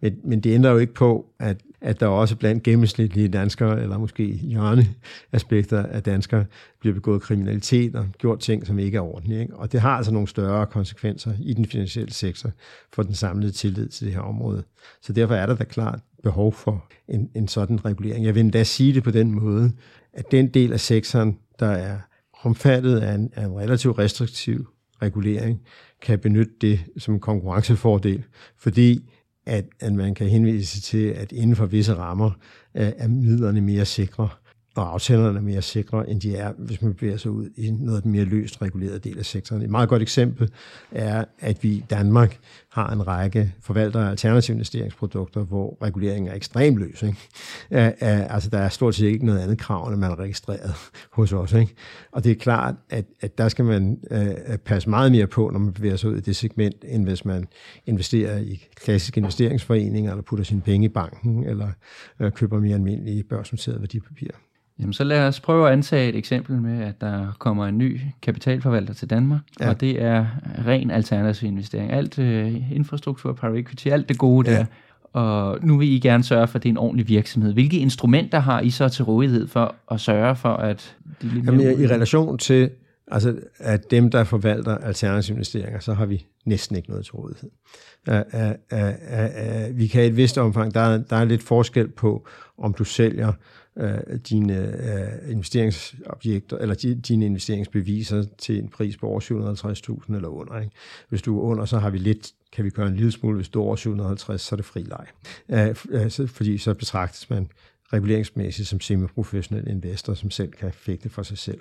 Men, 0.00 0.18
men 0.24 0.40
det 0.40 0.54
ændrer 0.54 0.70
jo 0.70 0.78
ikke 0.78 0.94
på, 0.94 1.26
at, 1.40 1.56
at 1.80 2.00
der 2.00 2.06
også 2.06 2.36
blandt 2.36 2.62
gennemsnitlige 2.62 3.28
danskere, 3.28 3.82
eller 3.82 3.98
måske 3.98 4.24
hjørneaspekter 4.24 5.82
af 5.82 6.02
danskere, 6.02 6.44
bliver 6.80 6.94
begået 6.94 7.22
kriminalitet 7.22 7.94
og 7.94 8.06
gjort 8.18 8.40
ting, 8.40 8.66
som 8.66 8.78
ikke 8.78 8.96
er 8.96 9.00
ordentlige. 9.00 9.40
Ikke? 9.40 9.56
Og 9.56 9.72
det 9.72 9.80
har 9.80 9.90
altså 9.90 10.12
nogle 10.12 10.28
større 10.28 10.66
konsekvenser 10.66 11.32
i 11.40 11.52
den 11.52 11.66
finansielle 11.66 12.12
sektor 12.12 12.50
for 12.92 13.02
den 13.02 13.14
samlede 13.14 13.52
tillid 13.52 13.88
til 13.88 14.06
det 14.06 14.14
her 14.14 14.20
område. 14.20 14.62
Så 15.02 15.12
derfor 15.12 15.34
er 15.34 15.46
der 15.46 15.54
da 15.54 15.64
klart 15.64 16.00
behov 16.22 16.52
for 16.52 16.84
en, 17.08 17.30
en 17.34 17.48
sådan 17.48 17.84
regulering. 17.84 18.24
Jeg 18.24 18.34
vil 18.34 18.40
endda 18.40 18.64
sige 18.64 18.94
det 18.94 19.02
på 19.02 19.10
den 19.10 19.30
måde, 19.30 19.72
at 20.12 20.30
den 20.30 20.48
del 20.48 20.72
af 20.72 20.80
sektoren, 20.80 21.38
der 21.60 21.70
er 21.70 21.98
omfattet 22.42 22.98
af 22.98 23.14
en, 23.14 23.30
af 23.34 23.44
en 23.44 23.58
relativt 23.58 23.98
restriktiv 23.98 24.68
regulering, 25.02 25.60
kan 26.02 26.18
benytte 26.18 26.52
det 26.60 26.80
som 26.98 27.14
en 27.14 27.20
konkurrencefordel, 27.20 28.24
fordi 28.56 29.10
at, 29.48 29.64
at 29.80 29.92
man 29.92 30.14
kan 30.14 30.28
henvise 30.28 30.80
til, 30.80 31.06
at 31.06 31.32
inden 31.32 31.56
for 31.56 31.66
visse 31.66 31.94
rammer 31.94 32.30
øh, 32.74 32.92
er 32.96 33.08
midlerne 33.08 33.60
mere 33.60 33.84
sikre 33.84 34.28
og 34.78 34.92
aftalerne 34.92 35.38
er 35.38 35.42
mere 35.42 35.62
sikre, 35.62 36.10
end 36.10 36.20
de 36.20 36.36
er, 36.36 36.52
hvis 36.58 36.82
man 36.82 36.94
bevæger 36.94 37.16
sig 37.16 37.30
ud 37.30 37.48
i 37.56 37.70
noget 37.70 37.96
af 37.96 38.02
den 38.02 38.12
mere 38.12 38.24
løst 38.24 38.62
regulerede 38.62 38.98
del 38.98 39.18
af 39.18 39.24
sektoren. 39.24 39.62
Et 39.62 39.70
meget 39.70 39.88
godt 39.88 40.02
eksempel 40.02 40.50
er, 40.92 41.24
at 41.38 41.62
vi 41.62 41.68
i 41.68 41.84
Danmark 41.90 42.38
har 42.68 42.92
en 42.92 43.06
række 43.06 43.52
forvaltere 43.60 44.06
af 44.06 44.10
alternative 44.10 44.54
investeringsprodukter, 44.54 45.40
hvor 45.40 45.78
reguleringen 45.82 46.30
er 46.30 46.34
ekstremt 46.34 46.78
løs. 46.78 47.02
Ikke? 47.02 47.16
Altså, 47.70 48.50
der 48.50 48.58
er 48.58 48.68
stort 48.68 48.94
set 48.94 49.06
ikke 49.06 49.26
noget 49.26 49.40
andet 49.40 49.58
krav, 49.58 49.88
end 49.88 49.96
man 49.96 50.10
er 50.10 50.18
registreret 50.18 50.74
hos 51.12 51.32
os. 51.32 51.52
Ikke? 51.52 51.74
Og 52.12 52.24
det 52.24 52.32
er 52.32 52.36
klart, 52.36 52.74
at, 52.90 53.04
at 53.20 53.38
der 53.38 53.48
skal 53.48 53.64
man 53.64 53.98
uh, 54.10 54.56
passe 54.64 54.90
meget 54.90 55.12
mere 55.12 55.26
på, 55.26 55.50
når 55.50 55.58
man 55.58 55.72
bevæger 55.72 55.96
sig 55.96 56.10
ud 56.10 56.16
i 56.16 56.20
det 56.20 56.36
segment, 56.36 56.84
end 56.88 57.04
hvis 57.04 57.24
man 57.24 57.46
investerer 57.86 58.38
i 58.38 58.66
klassiske 58.74 59.18
investeringsforeninger, 59.18 60.10
eller 60.10 60.22
putter 60.22 60.44
sine 60.44 60.60
penge 60.60 60.84
i 60.84 60.88
banken, 60.88 61.44
eller 61.44 61.68
uh, 62.20 62.30
køber 62.30 62.60
mere 62.60 62.74
almindelige 62.74 63.22
børsnoterede 63.22 63.80
værdipapirer. 63.80 64.36
Jamen, 64.80 64.92
så 64.92 65.04
lad 65.04 65.26
os 65.26 65.40
prøve 65.40 65.66
at 65.66 65.72
antage 65.72 66.08
et 66.08 66.16
eksempel 66.16 66.60
med, 66.60 66.82
at 66.82 67.00
der 67.00 67.36
kommer 67.38 67.66
en 67.66 67.78
ny 67.78 68.00
kapitalforvalter 68.22 68.94
til 68.94 69.10
Danmark, 69.10 69.40
ja. 69.60 69.68
og 69.68 69.80
det 69.80 70.02
er 70.02 70.26
ren 70.66 70.90
alternativ 70.90 71.48
investering. 71.48 71.92
Alt 71.92 72.18
uh, 72.18 72.72
infrastruktur, 72.72 73.32
private 73.32 73.60
equity, 73.60 73.88
alt 73.88 74.08
det 74.08 74.18
gode 74.18 74.50
ja. 74.50 74.58
der. 74.58 74.64
Og 75.12 75.58
nu 75.62 75.78
vil 75.78 75.88
I 75.88 75.98
gerne 75.98 76.24
sørge 76.24 76.46
for, 76.46 76.56
at 76.56 76.62
det 76.62 76.68
er 76.68 76.72
en 76.72 76.78
ordentlig 76.78 77.08
virksomhed. 77.08 77.52
Hvilke 77.52 77.78
instrumenter 77.78 78.38
har 78.38 78.60
I 78.60 78.70
så 78.70 78.88
til 78.88 79.04
rådighed 79.04 79.48
for 79.48 79.74
at 79.90 80.00
sørge 80.00 80.36
for, 80.36 80.48
at... 80.48 80.96
De 81.22 81.42
Jamen, 81.46 81.60
i 81.60 81.86
relation 81.86 82.38
til 82.38 82.70
altså, 83.10 83.36
at 83.58 83.90
dem, 83.90 84.10
der 84.10 84.24
forvalter 84.24 84.78
alternative 84.78 85.34
investeringer, 85.34 85.80
så 85.80 85.94
har 85.94 86.06
vi 86.06 86.26
næsten 86.46 86.76
ikke 86.76 86.90
noget 86.90 87.04
til 87.04 87.14
rådighed. 87.14 87.50
Uh, 88.08 88.14
uh, 88.14 88.78
uh, 88.78 89.70
uh, 89.70 89.78
vi 89.78 89.86
kan 89.86 90.02
i 90.02 90.06
et 90.06 90.16
vist 90.16 90.38
omfang, 90.38 90.74
der 90.74 90.80
er, 90.80 90.98
der 90.98 91.16
er 91.16 91.24
lidt 91.24 91.42
forskel 91.42 91.88
på, 91.88 92.28
om 92.58 92.74
du 92.74 92.84
sælger 92.84 93.32
øh, 93.78 94.18
dine 94.28 94.54
øh, 94.54 95.32
investeringsobjekter, 95.32 96.58
eller 96.58 96.74
dine 97.08 97.26
investeringsbeviser 97.26 98.24
til 98.38 98.58
en 98.58 98.68
pris 98.68 98.96
på 98.96 99.06
over 99.06 99.20
750.000 100.08 100.14
eller 100.14 100.28
under. 100.28 100.60
Ikke? 100.60 100.72
Hvis 101.08 101.22
du 101.22 101.38
er 101.38 101.42
under, 101.42 101.64
så 101.64 101.78
har 101.78 101.90
vi 101.90 101.98
lidt, 101.98 102.32
kan 102.52 102.64
vi 102.64 102.70
køre 102.70 102.86
en 102.86 102.96
lille 102.96 103.12
smule. 103.12 103.36
Hvis 103.36 103.48
du 103.48 103.60
er 103.60 103.64
over 103.64 103.76
750, 103.76 104.40
så 104.40 104.54
er 104.54 104.56
det 104.56 104.64
fri 104.64 104.82
leg. 104.82 105.06
Øh, 105.48 105.76
øh, 105.90 106.28
fordi 106.28 106.58
så 106.58 106.74
betragtes 106.74 107.30
man 107.30 107.48
reguleringsmæssigt 107.92 108.68
som 108.68 108.80
semiprofessionel 108.80 109.68
investor, 109.68 110.14
som 110.14 110.30
selv 110.30 110.52
kan 110.52 110.72
fægte 110.72 111.08
for 111.08 111.22
sig 111.22 111.38
selv. 111.38 111.60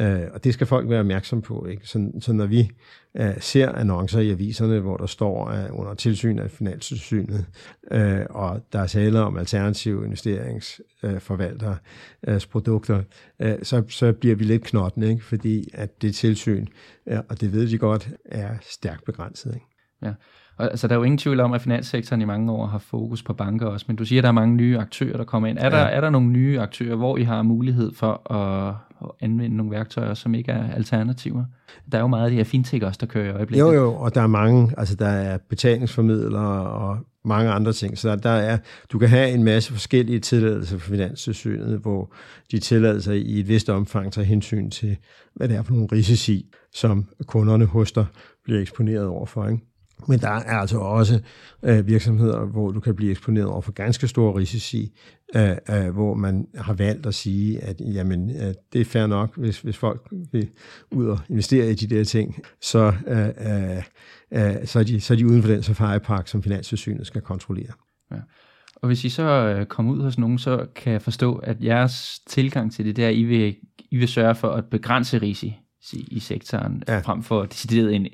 Øh, 0.00 0.22
og 0.32 0.44
det 0.44 0.54
skal 0.54 0.66
folk 0.66 0.90
være 0.90 1.00
opmærksom 1.00 1.42
på. 1.42 1.66
Ikke? 1.66 1.86
Så, 1.86 2.12
så 2.20 2.32
når 2.32 2.46
vi 2.46 2.70
øh, 3.16 3.40
ser 3.40 3.72
annoncer 3.72 4.20
i 4.20 4.30
aviserne, 4.30 4.80
hvor 4.80 4.96
der 4.96 5.06
står 5.06 5.50
øh, 5.50 5.78
under 5.78 5.94
tilsyn 5.94 6.38
af 6.38 6.50
finanssynet, 6.50 7.46
øh, 7.90 8.26
og 8.30 8.60
der 8.72 8.78
er 8.78 8.86
tale 8.86 9.20
om 9.20 9.36
alternative 9.36 10.04
investeringsforvalteres 10.04 11.78
øh, 12.28 12.40
produkter, 12.50 13.02
øh, 13.40 13.56
så, 13.62 13.82
så 13.88 14.12
bliver 14.12 14.36
vi 14.36 14.44
lidt 14.44 14.64
knotten, 14.64 15.02
ikke? 15.02 15.24
fordi 15.24 15.68
at 15.74 16.02
det 16.02 16.14
tilsyn, 16.14 16.66
øh, 17.06 17.18
og 17.28 17.40
det 17.40 17.52
ved 17.52 17.68
de 17.68 17.78
godt, 17.78 18.10
er 18.24 18.54
stærkt 18.62 19.04
begrænset. 19.04 19.54
Ikke? 19.54 19.66
Ja. 20.02 20.12
Og, 20.58 20.70
altså, 20.70 20.88
der 20.88 20.94
er 20.94 20.98
jo 20.98 21.04
ingen 21.04 21.18
tvivl 21.18 21.40
om, 21.40 21.52
at 21.52 21.60
finanssektoren 21.60 22.22
i 22.22 22.24
mange 22.24 22.52
år 22.52 22.66
har 22.66 22.78
fokus 22.78 23.22
på 23.22 23.32
banker 23.32 23.66
også, 23.66 23.84
men 23.88 23.96
du 23.96 24.04
siger, 24.04 24.20
at 24.20 24.22
der 24.22 24.28
er 24.28 24.32
mange 24.32 24.56
nye 24.56 24.78
aktører, 24.78 25.16
der 25.16 25.24
kommer 25.24 25.48
ind. 25.48 25.58
Er, 25.58 25.64
ja. 25.64 25.70
der, 25.70 25.76
er 25.76 26.00
der 26.00 26.10
nogle 26.10 26.28
nye 26.28 26.60
aktører, 26.60 26.96
hvor 26.96 27.16
I 27.16 27.22
har 27.22 27.42
mulighed 27.42 27.94
for 27.94 28.32
at, 28.32 28.74
at 29.02 29.10
anvende 29.20 29.56
nogle 29.56 29.72
værktøjer, 29.72 30.14
som 30.14 30.34
ikke 30.34 30.52
er 30.52 30.72
alternativer? 30.72 31.44
Der 31.92 31.98
er 31.98 32.02
jo 32.02 32.08
meget 32.08 32.24
af 32.24 32.30
de 32.30 32.36
her 32.36 32.44
fintech 32.44 32.86
også, 32.86 32.98
der 33.00 33.06
kører 33.06 33.26
i 33.26 33.30
øjeblikket. 33.30 33.60
Jo, 33.66 33.72
jo, 33.72 33.94
og 33.94 34.14
der 34.14 34.20
er 34.20 34.26
mange, 34.26 34.74
altså 34.78 34.94
der 34.94 35.08
er 35.08 35.38
betalingsformidlere 35.48 36.66
og 36.70 36.98
mange 37.24 37.50
andre 37.50 37.72
ting. 37.72 37.98
Så 37.98 38.16
der 38.16 38.30
er, 38.30 38.58
du 38.92 38.98
kan 38.98 39.08
have 39.08 39.30
en 39.30 39.44
masse 39.44 39.72
forskellige 39.72 40.20
tilladelser 40.20 40.78
for 40.78 40.90
Finanstilsynet, 40.90 41.78
hvor 41.78 42.12
de 42.50 42.58
tilladelser 42.58 43.12
i 43.12 43.40
et 43.40 43.48
vist 43.48 43.68
omfang 43.70 44.12
tager 44.12 44.26
hensyn 44.26 44.70
til, 44.70 44.96
hvad 45.34 45.48
det 45.48 45.56
er 45.56 45.62
for 45.62 45.72
nogle 45.72 45.88
risici, 45.92 46.46
som 46.74 47.08
kunderne 47.26 47.64
hos 47.64 47.92
dig 47.92 48.06
bliver 48.44 48.60
eksponeret 48.60 49.06
overfor. 49.06 49.46
Ikke? 49.48 49.64
Men 50.08 50.18
der 50.18 50.28
er 50.28 50.58
altså 50.58 50.78
også 50.78 51.20
øh, 51.62 51.86
virksomheder, 51.86 52.44
hvor 52.44 52.70
du 52.70 52.80
kan 52.80 52.94
blive 52.94 53.10
eksponeret 53.10 53.46
over 53.46 53.60
for 53.60 53.72
ganske 53.72 54.08
store 54.08 54.34
risici, 54.34 54.98
øh, 55.36 55.50
øh, 55.70 55.90
hvor 55.90 56.14
man 56.14 56.46
har 56.54 56.72
valgt 56.72 57.06
at 57.06 57.14
sige, 57.14 57.60
at 57.64 57.80
jamen, 57.80 58.30
øh, 58.30 58.54
det 58.72 58.80
er 58.80 58.84
fair 58.84 59.06
nok, 59.06 59.36
hvis, 59.36 59.60
hvis 59.60 59.76
folk 59.76 60.08
vil 60.32 60.48
ud 60.90 61.06
og 61.06 61.18
investere 61.30 61.70
i 61.70 61.74
de 61.74 61.96
der 61.96 62.04
ting, 62.04 62.38
så, 62.60 62.92
øh, 63.06 63.26
øh, 63.26 63.82
øh, 64.32 64.66
så, 64.66 64.78
er, 64.78 64.84
de, 64.84 65.00
så 65.00 65.14
er 65.14 65.16
de 65.16 65.26
uden 65.26 65.42
for 65.42 65.50
den 65.50 65.62
safari-park, 65.62 66.28
som 66.28 66.42
Finanssynet 66.42 67.06
skal 67.06 67.20
kontrollere. 67.20 67.72
Ja. 68.10 68.16
Og 68.76 68.86
hvis 68.86 69.04
I 69.04 69.08
så 69.08 69.22
øh, 69.22 69.66
kommer 69.66 69.92
ud 69.92 70.02
hos 70.02 70.18
nogen, 70.18 70.38
så 70.38 70.66
kan 70.74 70.92
jeg 70.92 71.02
forstå, 71.02 71.34
at 71.34 71.64
jeres 71.64 72.20
tilgang 72.26 72.72
til 72.72 72.84
det 72.84 72.96
der, 72.96 73.08
I 73.08 73.22
vil, 73.22 73.56
I 73.90 73.96
vil 73.96 74.08
sørge 74.08 74.34
for 74.34 74.50
at 74.50 74.64
begrænse 74.64 75.18
risici 75.18 76.08
i 76.10 76.20
sektoren, 76.20 76.82
ja. 76.88 76.98
frem 76.98 77.22
for 77.22 77.44
decideret 77.44 77.90
ind 77.90 78.06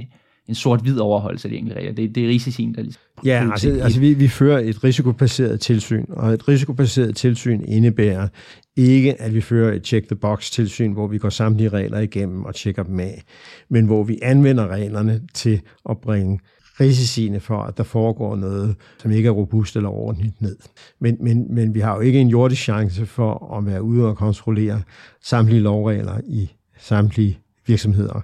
en 0.49 0.55
sort-hvid 0.55 0.99
overholdelse 0.99 1.49
af 1.49 1.51
de 1.51 1.57
enkelte 1.57 1.79
regler. 1.79 1.93
Det, 1.93 2.15
det 2.15 2.25
er 2.25 2.29
risicien, 2.29 2.75
der 2.75 2.83
ligesom... 2.83 3.03
Ja, 3.25 3.49
altså, 3.51 3.81
altså 3.83 4.01
vi, 4.01 4.15
vi 4.15 4.29
fører 4.29 4.59
et 4.59 4.85
risikobaseret 4.85 5.61
tilsyn, 5.61 6.05
og 6.09 6.33
et 6.33 6.49
risikobaseret 6.49 7.17
tilsyn 7.17 7.61
indebærer 7.69 8.29
ikke, 8.77 9.21
at 9.21 9.35
vi 9.35 9.41
fører 9.41 9.73
et 9.73 9.87
check-the-box-tilsyn, 9.87 10.93
hvor 10.93 11.07
vi 11.07 11.19
går 11.19 11.29
samtlige 11.29 11.69
regler 11.69 11.99
igennem 11.99 12.45
og 12.45 12.55
tjekker 12.55 12.83
dem 12.83 13.01
af, 13.01 13.23
men 13.69 13.87
hvor 13.87 14.05
vi 14.05 14.19
anvender 14.23 14.69
reglerne 14.69 15.21
til 15.35 15.61
at 15.91 15.99
bringe 15.99 16.41
risiciene 16.81 17.41
for, 17.41 17.59
at 17.59 17.79
der 17.79 17.85
foregår 17.85 18.37
noget, 18.37 18.77
som 18.99 19.11
ikke 19.11 19.27
er 19.27 19.33
robust 19.33 19.77
eller 19.77 19.89
ordentligt 19.89 20.43
ned. 20.43 20.57
Men, 21.01 21.17
men, 21.21 21.55
men 21.55 21.75
vi 21.75 21.81
har 21.81 21.95
jo 21.95 22.01
ikke 22.01 22.21
en 22.21 22.29
jordisk 22.29 22.63
chance 22.63 23.07
for 23.07 23.57
at 23.59 23.67
være 23.67 23.83
ude 23.83 24.07
og 24.07 24.17
kontrollere 24.17 24.83
samtlige 25.23 25.61
lovregler 25.61 26.21
i 26.27 26.51
samtlige 26.79 27.39
virksomheder. 27.67 28.23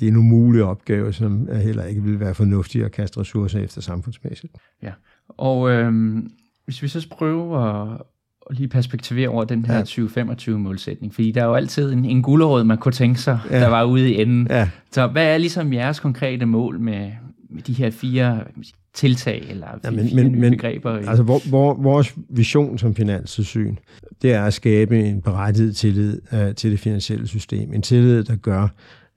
Det 0.00 0.06
er 0.06 0.10
en 0.10 0.16
umulig 0.16 0.64
opgave, 0.64 1.12
som 1.12 1.48
heller 1.52 1.84
ikke 1.84 2.02
vil 2.02 2.20
være 2.20 2.34
fornuftig 2.34 2.84
at 2.84 2.92
kaste 2.92 3.20
ressourcer 3.20 3.60
efter 3.60 3.80
samfundsmæssigt. 3.80 4.52
Ja, 4.82 4.92
og 5.28 5.70
øh, 5.70 6.16
hvis 6.64 6.82
vi 6.82 6.88
så 6.88 7.06
prøver 7.10 7.58
at, 7.58 8.02
lige 8.50 8.68
perspektivere 8.68 9.28
over 9.28 9.44
den 9.44 9.64
her 9.64 9.76
ja. 9.76 9.82
2025-målsætning, 9.82 11.14
fordi 11.14 11.32
der 11.32 11.42
er 11.42 11.46
jo 11.46 11.54
altid 11.54 11.92
en, 11.92 12.04
en 12.04 12.22
gulerod, 12.22 12.64
man 12.64 12.78
kunne 12.78 12.92
tænke 12.92 13.20
sig, 13.20 13.38
ja. 13.50 13.60
der 13.60 13.68
var 13.68 13.84
ude 13.84 14.10
i 14.10 14.22
enden. 14.22 14.46
Ja. 14.50 14.68
Så 14.90 15.06
hvad 15.06 15.34
er 15.34 15.38
ligesom 15.38 15.72
jeres 15.72 16.00
konkrete 16.00 16.46
mål 16.46 16.80
med, 16.80 17.10
med 17.50 17.62
de 17.62 17.72
her 17.72 17.90
fire 17.90 18.44
tiltag, 18.94 19.46
eller 19.50 19.66
ja, 19.84 19.90
men, 19.90 20.08
fire 20.08 20.24
men, 20.24 20.40
men, 20.40 20.50
begreber? 20.50 20.90
Altså, 20.90 21.22
hvor, 21.22 21.48
hvor, 21.48 21.74
vores 21.74 22.14
vision 22.28 22.78
som 22.78 22.94
finanssyn, 22.94 23.76
det 24.22 24.32
er 24.32 24.44
at 24.44 24.54
skabe 24.54 25.00
en 25.00 25.22
berettiget 25.22 25.76
tillid 25.76 26.20
uh, 26.32 26.54
til 26.54 26.70
det 26.70 26.80
finansielle 26.80 27.26
system. 27.26 27.72
En 27.72 27.82
tillid, 27.82 28.24
der 28.24 28.36
gør, 28.36 28.68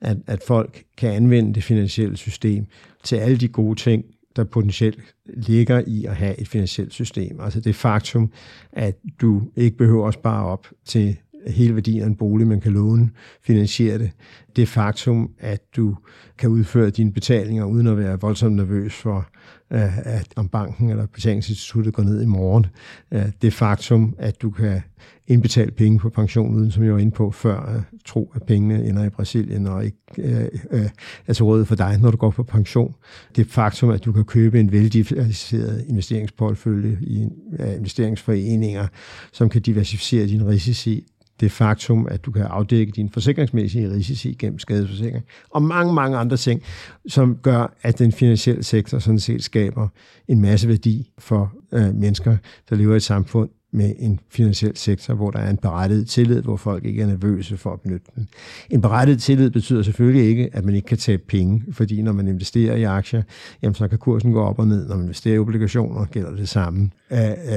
at, 0.04 0.16
at 0.26 0.42
folk 0.46 0.84
kan 0.96 1.10
anvende 1.10 1.54
det 1.54 1.64
finansielle 1.64 2.16
system 2.16 2.66
til 3.02 3.16
alle 3.16 3.36
de 3.36 3.48
gode 3.48 3.80
ting, 3.80 4.04
der 4.36 4.44
potentielt 4.44 4.98
ligger 5.26 5.82
i 5.86 6.04
at 6.04 6.16
have 6.16 6.40
et 6.40 6.48
finansielt 6.48 6.92
system. 6.92 7.40
Altså 7.40 7.60
det 7.60 7.74
faktum, 7.74 8.30
at 8.72 8.96
du 9.20 9.42
ikke 9.56 9.76
behøver 9.76 10.08
at 10.08 10.14
spare 10.14 10.46
op 10.46 10.66
til 10.84 11.16
hele 11.46 11.74
værdien 11.74 12.02
af 12.02 12.06
en 12.06 12.16
bolig, 12.16 12.46
man 12.46 12.60
kan 12.60 12.72
låne, 12.72 13.10
finansiere 13.42 13.98
det. 13.98 14.10
Det 14.56 14.68
faktum, 14.68 15.30
at 15.38 15.76
du 15.76 15.96
kan 16.38 16.50
udføre 16.50 16.90
dine 16.90 17.12
betalinger 17.12 17.64
uden 17.64 17.86
at 17.86 17.98
være 17.98 18.20
voldsomt 18.20 18.56
nervøs 18.56 18.94
for, 18.94 19.28
øh, 19.72 19.98
at 19.98 20.32
om 20.36 20.48
banken 20.48 20.90
eller 20.90 21.06
betalingsinstituttet 21.06 21.94
går 21.94 22.02
ned 22.02 22.22
i 22.22 22.26
morgen. 22.26 22.66
Øh, 23.12 23.26
det 23.42 23.52
faktum, 23.52 24.14
at 24.18 24.42
du 24.42 24.50
kan 24.50 24.82
indbetale 25.26 25.70
penge 25.70 25.98
på 25.98 26.10
pension, 26.10 26.54
uden 26.54 26.70
som 26.70 26.84
jeg 26.84 26.92
var 26.92 26.98
inde 26.98 27.12
på 27.12 27.30
før, 27.30 27.60
at 27.60 27.80
tro, 28.04 28.32
at 28.34 28.42
pengene 28.42 28.88
ender 28.88 29.04
i 29.04 29.08
Brasilien 29.08 29.66
og 29.66 29.84
ikke 29.84 29.98
øh, 30.18 30.48
øh, 30.70 30.88
er 31.26 31.32
til 31.32 31.44
rådighed 31.44 31.66
for 31.66 31.74
dig, 31.74 31.98
når 31.98 32.10
du 32.10 32.16
går 32.16 32.30
på 32.30 32.42
pension. 32.42 32.94
Det 33.36 33.46
faktum, 33.46 33.90
at 33.90 34.04
du 34.04 34.12
kan 34.12 34.24
købe 34.24 34.60
en 34.60 34.72
veldiversificeret 34.72 35.84
investeringsportfølje 35.88 36.98
i 37.00 37.28
investeringsforeninger, 37.76 38.86
som 39.32 39.48
kan 39.48 39.62
diversificere 39.62 40.26
din 40.26 40.46
risici, 40.46 41.06
det 41.40 41.52
faktum, 41.52 42.06
at 42.10 42.24
du 42.24 42.30
kan 42.30 42.42
afdække 42.42 42.92
dine 42.92 43.10
forsikringsmæssige 43.10 43.90
risici 43.90 44.36
gennem 44.38 44.58
skadesforsikring, 44.58 45.24
og 45.50 45.62
mange, 45.62 45.94
mange 45.94 46.16
andre 46.16 46.36
ting, 46.36 46.62
som 47.08 47.36
gør, 47.36 47.76
at 47.82 47.98
den 47.98 48.12
finansielle 48.12 48.62
sektor 48.62 48.98
sådan 48.98 49.18
set 49.18 49.44
skaber 49.44 49.88
en 50.28 50.40
masse 50.40 50.68
værdi 50.68 51.10
for 51.18 51.52
øh, 51.72 51.94
mennesker, 51.94 52.36
der 52.70 52.76
lever 52.76 52.92
i 52.92 52.96
et 52.96 53.02
samfund, 53.02 53.50
med 53.74 53.92
en 53.98 54.20
finansiel 54.30 54.76
sektor, 54.76 55.14
hvor 55.14 55.30
der 55.30 55.38
er 55.38 55.50
en 55.50 55.56
berettiget 55.56 56.08
tillid, 56.08 56.42
hvor 56.42 56.56
folk 56.56 56.84
ikke 56.84 57.02
er 57.02 57.06
nervøse 57.06 57.56
for 57.56 57.72
at 57.72 57.80
benytte 57.80 58.06
den. 58.16 58.28
En 58.70 58.80
berettiget 58.80 59.22
tillid 59.22 59.50
betyder 59.50 59.82
selvfølgelig 59.82 60.28
ikke, 60.28 60.50
at 60.52 60.64
man 60.64 60.74
ikke 60.74 60.86
kan 60.86 60.98
tabe 60.98 61.22
penge, 61.28 61.62
fordi 61.72 62.02
når 62.02 62.12
man 62.12 62.28
investerer 62.28 62.76
i 62.76 62.82
aktier, 62.82 63.22
jamen 63.62 63.74
så 63.74 63.88
kan 63.88 63.98
kursen 63.98 64.32
gå 64.32 64.42
op 64.42 64.58
og 64.58 64.68
ned. 64.68 64.88
Når 64.88 64.94
man 64.96 65.04
investerer 65.04 65.34
i 65.34 65.38
obligationer, 65.38 66.04
gælder 66.04 66.36
det 66.36 66.48
samme. 66.48 66.90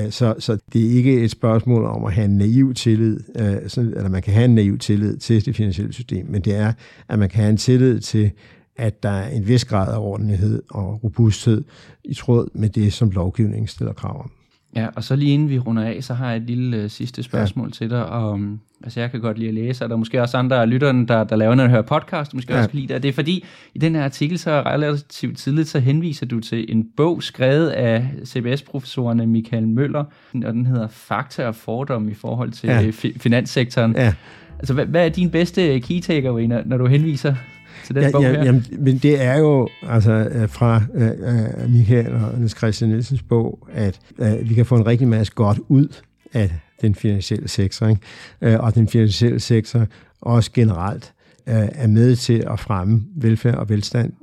Så, 0.09 0.35
så 0.39 0.57
det 0.73 0.85
er 0.85 0.89
ikke 0.89 1.21
et 1.21 1.31
spørgsmål 1.31 1.85
om 1.85 2.05
at 2.05 2.13
have 2.13 2.25
en 2.25 2.37
naiv 2.37 2.73
tillid, 2.73 3.19
eller 3.35 4.09
man 4.09 4.21
kan 4.21 4.33
have 4.33 4.45
en 4.45 4.55
naiv 4.55 4.77
tillid 4.77 5.17
til 5.17 5.45
det 5.45 5.55
finansielle 5.55 5.93
system, 5.93 6.25
men 6.29 6.41
det 6.41 6.55
er, 6.55 6.73
at 7.09 7.19
man 7.19 7.29
kan 7.29 7.39
have 7.39 7.49
en 7.49 7.57
tillid 7.57 7.99
til, 7.99 8.31
at 8.77 9.03
der 9.03 9.09
er 9.09 9.29
en 9.29 9.47
vis 9.47 9.65
grad 9.65 9.93
af 9.93 9.97
ordentlighed 9.97 10.61
og 10.69 11.03
robusthed 11.03 11.63
i 12.03 12.13
tråd 12.13 12.49
med 12.53 12.69
det, 12.69 12.93
som 12.93 13.09
lovgivningen 13.09 13.67
stiller 13.67 13.93
krav 13.93 14.19
om. 14.23 14.31
Ja, 14.75 14.87
og 14.95 15.03
så 15.03 15.15
lige 15.15 15.33
inden 15.33 15.49
vi 15.49 15.59
runder 15.59 15.83
af, 15.83 16.03
så 16.03 16.13
har 16.13 16.27
jeg 16.27 16.37
et 16.37 16.43
lille 16.43 16.83
uh, 16.83 16.89
sidste 16.89 17.23
spørgsmål 17.23 17.67
ja. 17.67 17.71
til 17.71 17.89
dig. 17.89 18.05
Om, 18.05 18.59
altså 18.83 18.99
jeg 18.99 19.11
kan 19.11 19.19
godt 19.21 19.37
lide 19.37 19.47
at 19.47 19.53
læse, 19.53 19.85
og 19.85 19.89
der 19.89 19.95
er 19.95 19.97
måske 19.97 20.21
også 20.21 20.37
andre 20.37 20.61
af 20.61 20.69
lytterne, 20.69 21.07
der, 21.07 21.23
der 21.23 21.35
laver, 21.35 21.55
når 21.55 21.67
hører 21.67 21.81
podcast, 21.81 22.33
måske 22.33 22.53
ja. 22.53 22.57
også 22.57 22.69
kan 22.69 22.79
lide 22.79 22.87
det. 22.87 22.95
Og 22.95 23.03
det 23.03 23.09
er 23.09 23.13
fordi, 23.13 23.45
i 23.73 23.79
den 23.79 23.95
her 23.95 24.03
artikel, 24.03 24.39
så 24.39 24.61
relativt 24.65 25.37
tidligt, 25.37 25.67
så 25.67 25.79
henviser 25.79 26.25
du 26.25 26.39
til 26.39 26.65
en 26.69 26.87
bog 26.97 27.23
skrevet 27.23 27.69
af 27.69 28.09
CBS-professorerne 28.25 29.27
Michael 29.27 29.67
Møller, 29.67 30.03
og 30.33 30.53
den 30.53 30.65
hedder 30.65 30.87
Fakta 30.87 31.47
og 31.47 31.55
fordom 31.55 32.09
i 32.09 32.13
forhold 32.13 32.51
til 32.51 32.69
ja. 32.69 32.89
fi- 32.89 33.17
finanssektoren. 33.19 33.95
Ja. 33.95 34.13
Altså, 34.59 34.73
hvad, 34.73 34.85
hvad 34.85 35.05
er 35.05 35.09
din 35.09 35.29
bedste 35.29 35.79
key 35.79 35.99
takeaway, 35.99 36.43
når, 36.43 36.61
når 36.65 36.77
du 36.77 36.85
henviser 36.85 37.35
til 37.85 37.95
den 37.95 38.03
ja, 38.03 38.11
bog 38.11 38.23
her? 38.23 38.43
Jamen, 38.43 38.65
men 38.79 38.97
det 38.97 39.21
er 39.21 39.37
jo 39.37 39.67
altså 39.89 40.11
øh, 40.11 40.49
fra 40.49 40.81
uh, 40.93 41.71
Michael 41.71 42.13
og 42.13 42.37
Niels 42.37 42.57
Christian 42.57 42.89
Nielsens 42.89 43.21
bog, 43.21 43.67
at 43.73 43.99
uh, 44.17 44.49
vi 44.49 44.53
kan 44.53 44.65
få 44.65 44.75
en 44.75 44.87
rigtig 44.87 45.07
masse 45.07 45.33
godt 45.33 45.59
ud 45.67 45.87
af 46.33 46.51
den 46.81 46.95
finansielle 46.95 47.47
sektor, 47.47 47.87
ikke? 47.87 48.55
Uh, 48.55 48.63
og 48.63 48.75
den 48.75 48.87
finansielle 48.87 49.39
sektor 49.39 49.85
også 50.21 50.51
generelt 50.51 51.13
er 51.47 51.87
med 51.87 52.15
til 52.15 52.43
at 52.51 52.59
fremme 52.59 53.03
velfærd 53.15 53.55
og 53.55 53.69
velstand 53.69 54.13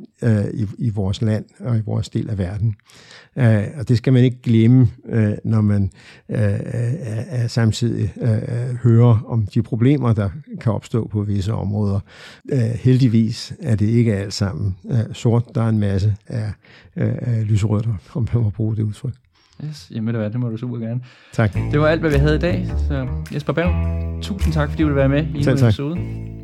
i, 0.54 0.66
i 0.78 0.90
vores 0.90 1.22
land 1.22 1.44
og 1.60 1.78
i 1.78 1.80
vores 1.80 2.08
del 2.08 2.30
af 2.30 2.38
verden. 2.38 2.74
og 3.78 3.88
det 3.88 3.98
skal 3.98 4.12
man 4.12 4.24
ikke 4.24 4.42
glemme, 4.42 4.88
når 5.44 5.60
man 5.60 5.90
samtidig 7.48 8.12
hører 8.82 9.24
om 9.26 9.46
de 9.46 9.62
problemer, 9.62 10.12
der 10.12 10.30
kan 10.60 10.72
opstå 10.72 11.08
på 11.08 11.22
visse 11.22 11.52
områder. 11.52 12.00
heldigvis 12.74 13.52
er 13.62 13.76
det 13.76 13.87
ikke 13.87 14.14
alt 14.14 14.34
sammen 14.34 14.76
sort. 15.12 15.54
Der 15.54 15.62
er 15.62 15.68
en 15.68 15.78
masse 15.78 16.16
af, 16.26 16.52
lyserødt, 17.44 17.88
om 18.14 18.28
man 18.34 18.42
må 18.42 18.50
bruge 18.50 18.76
det 18.76 18.82
udtryk. 18.82 19.12
Yes, 19.64 19.90
jamen 19.94 20.14
det, 20.14 20.22
var, 20.22 20.28
det 20.28 20.40
må 20.40 20.48
du 20.48 20.56
super 20.56 20.78
gerne. 20.78 21.00
Tak. 21.32 21.54
Det 21.72 21.80
var 21.80 21.87
alt, 21.87 22.00
hvad 22.00 22.10
vi 22.10 22.16
havde 22.16 22.37
i 22.37 22.38
dag. 22.38 22.66
Så 22.88 23.08
Jesper 23.34 23.52
Berg, 23.52 24.22
tusind 24.22 24.52
tak, 24.52 24.70
fordi 24.70 24.82
du 24.82 24.88
ville 24.88 24.96
være 24.96 25.08
med 25.08 25.26
i 25.34 25.48
en 25.48 25.48
episode. 25.48 26.43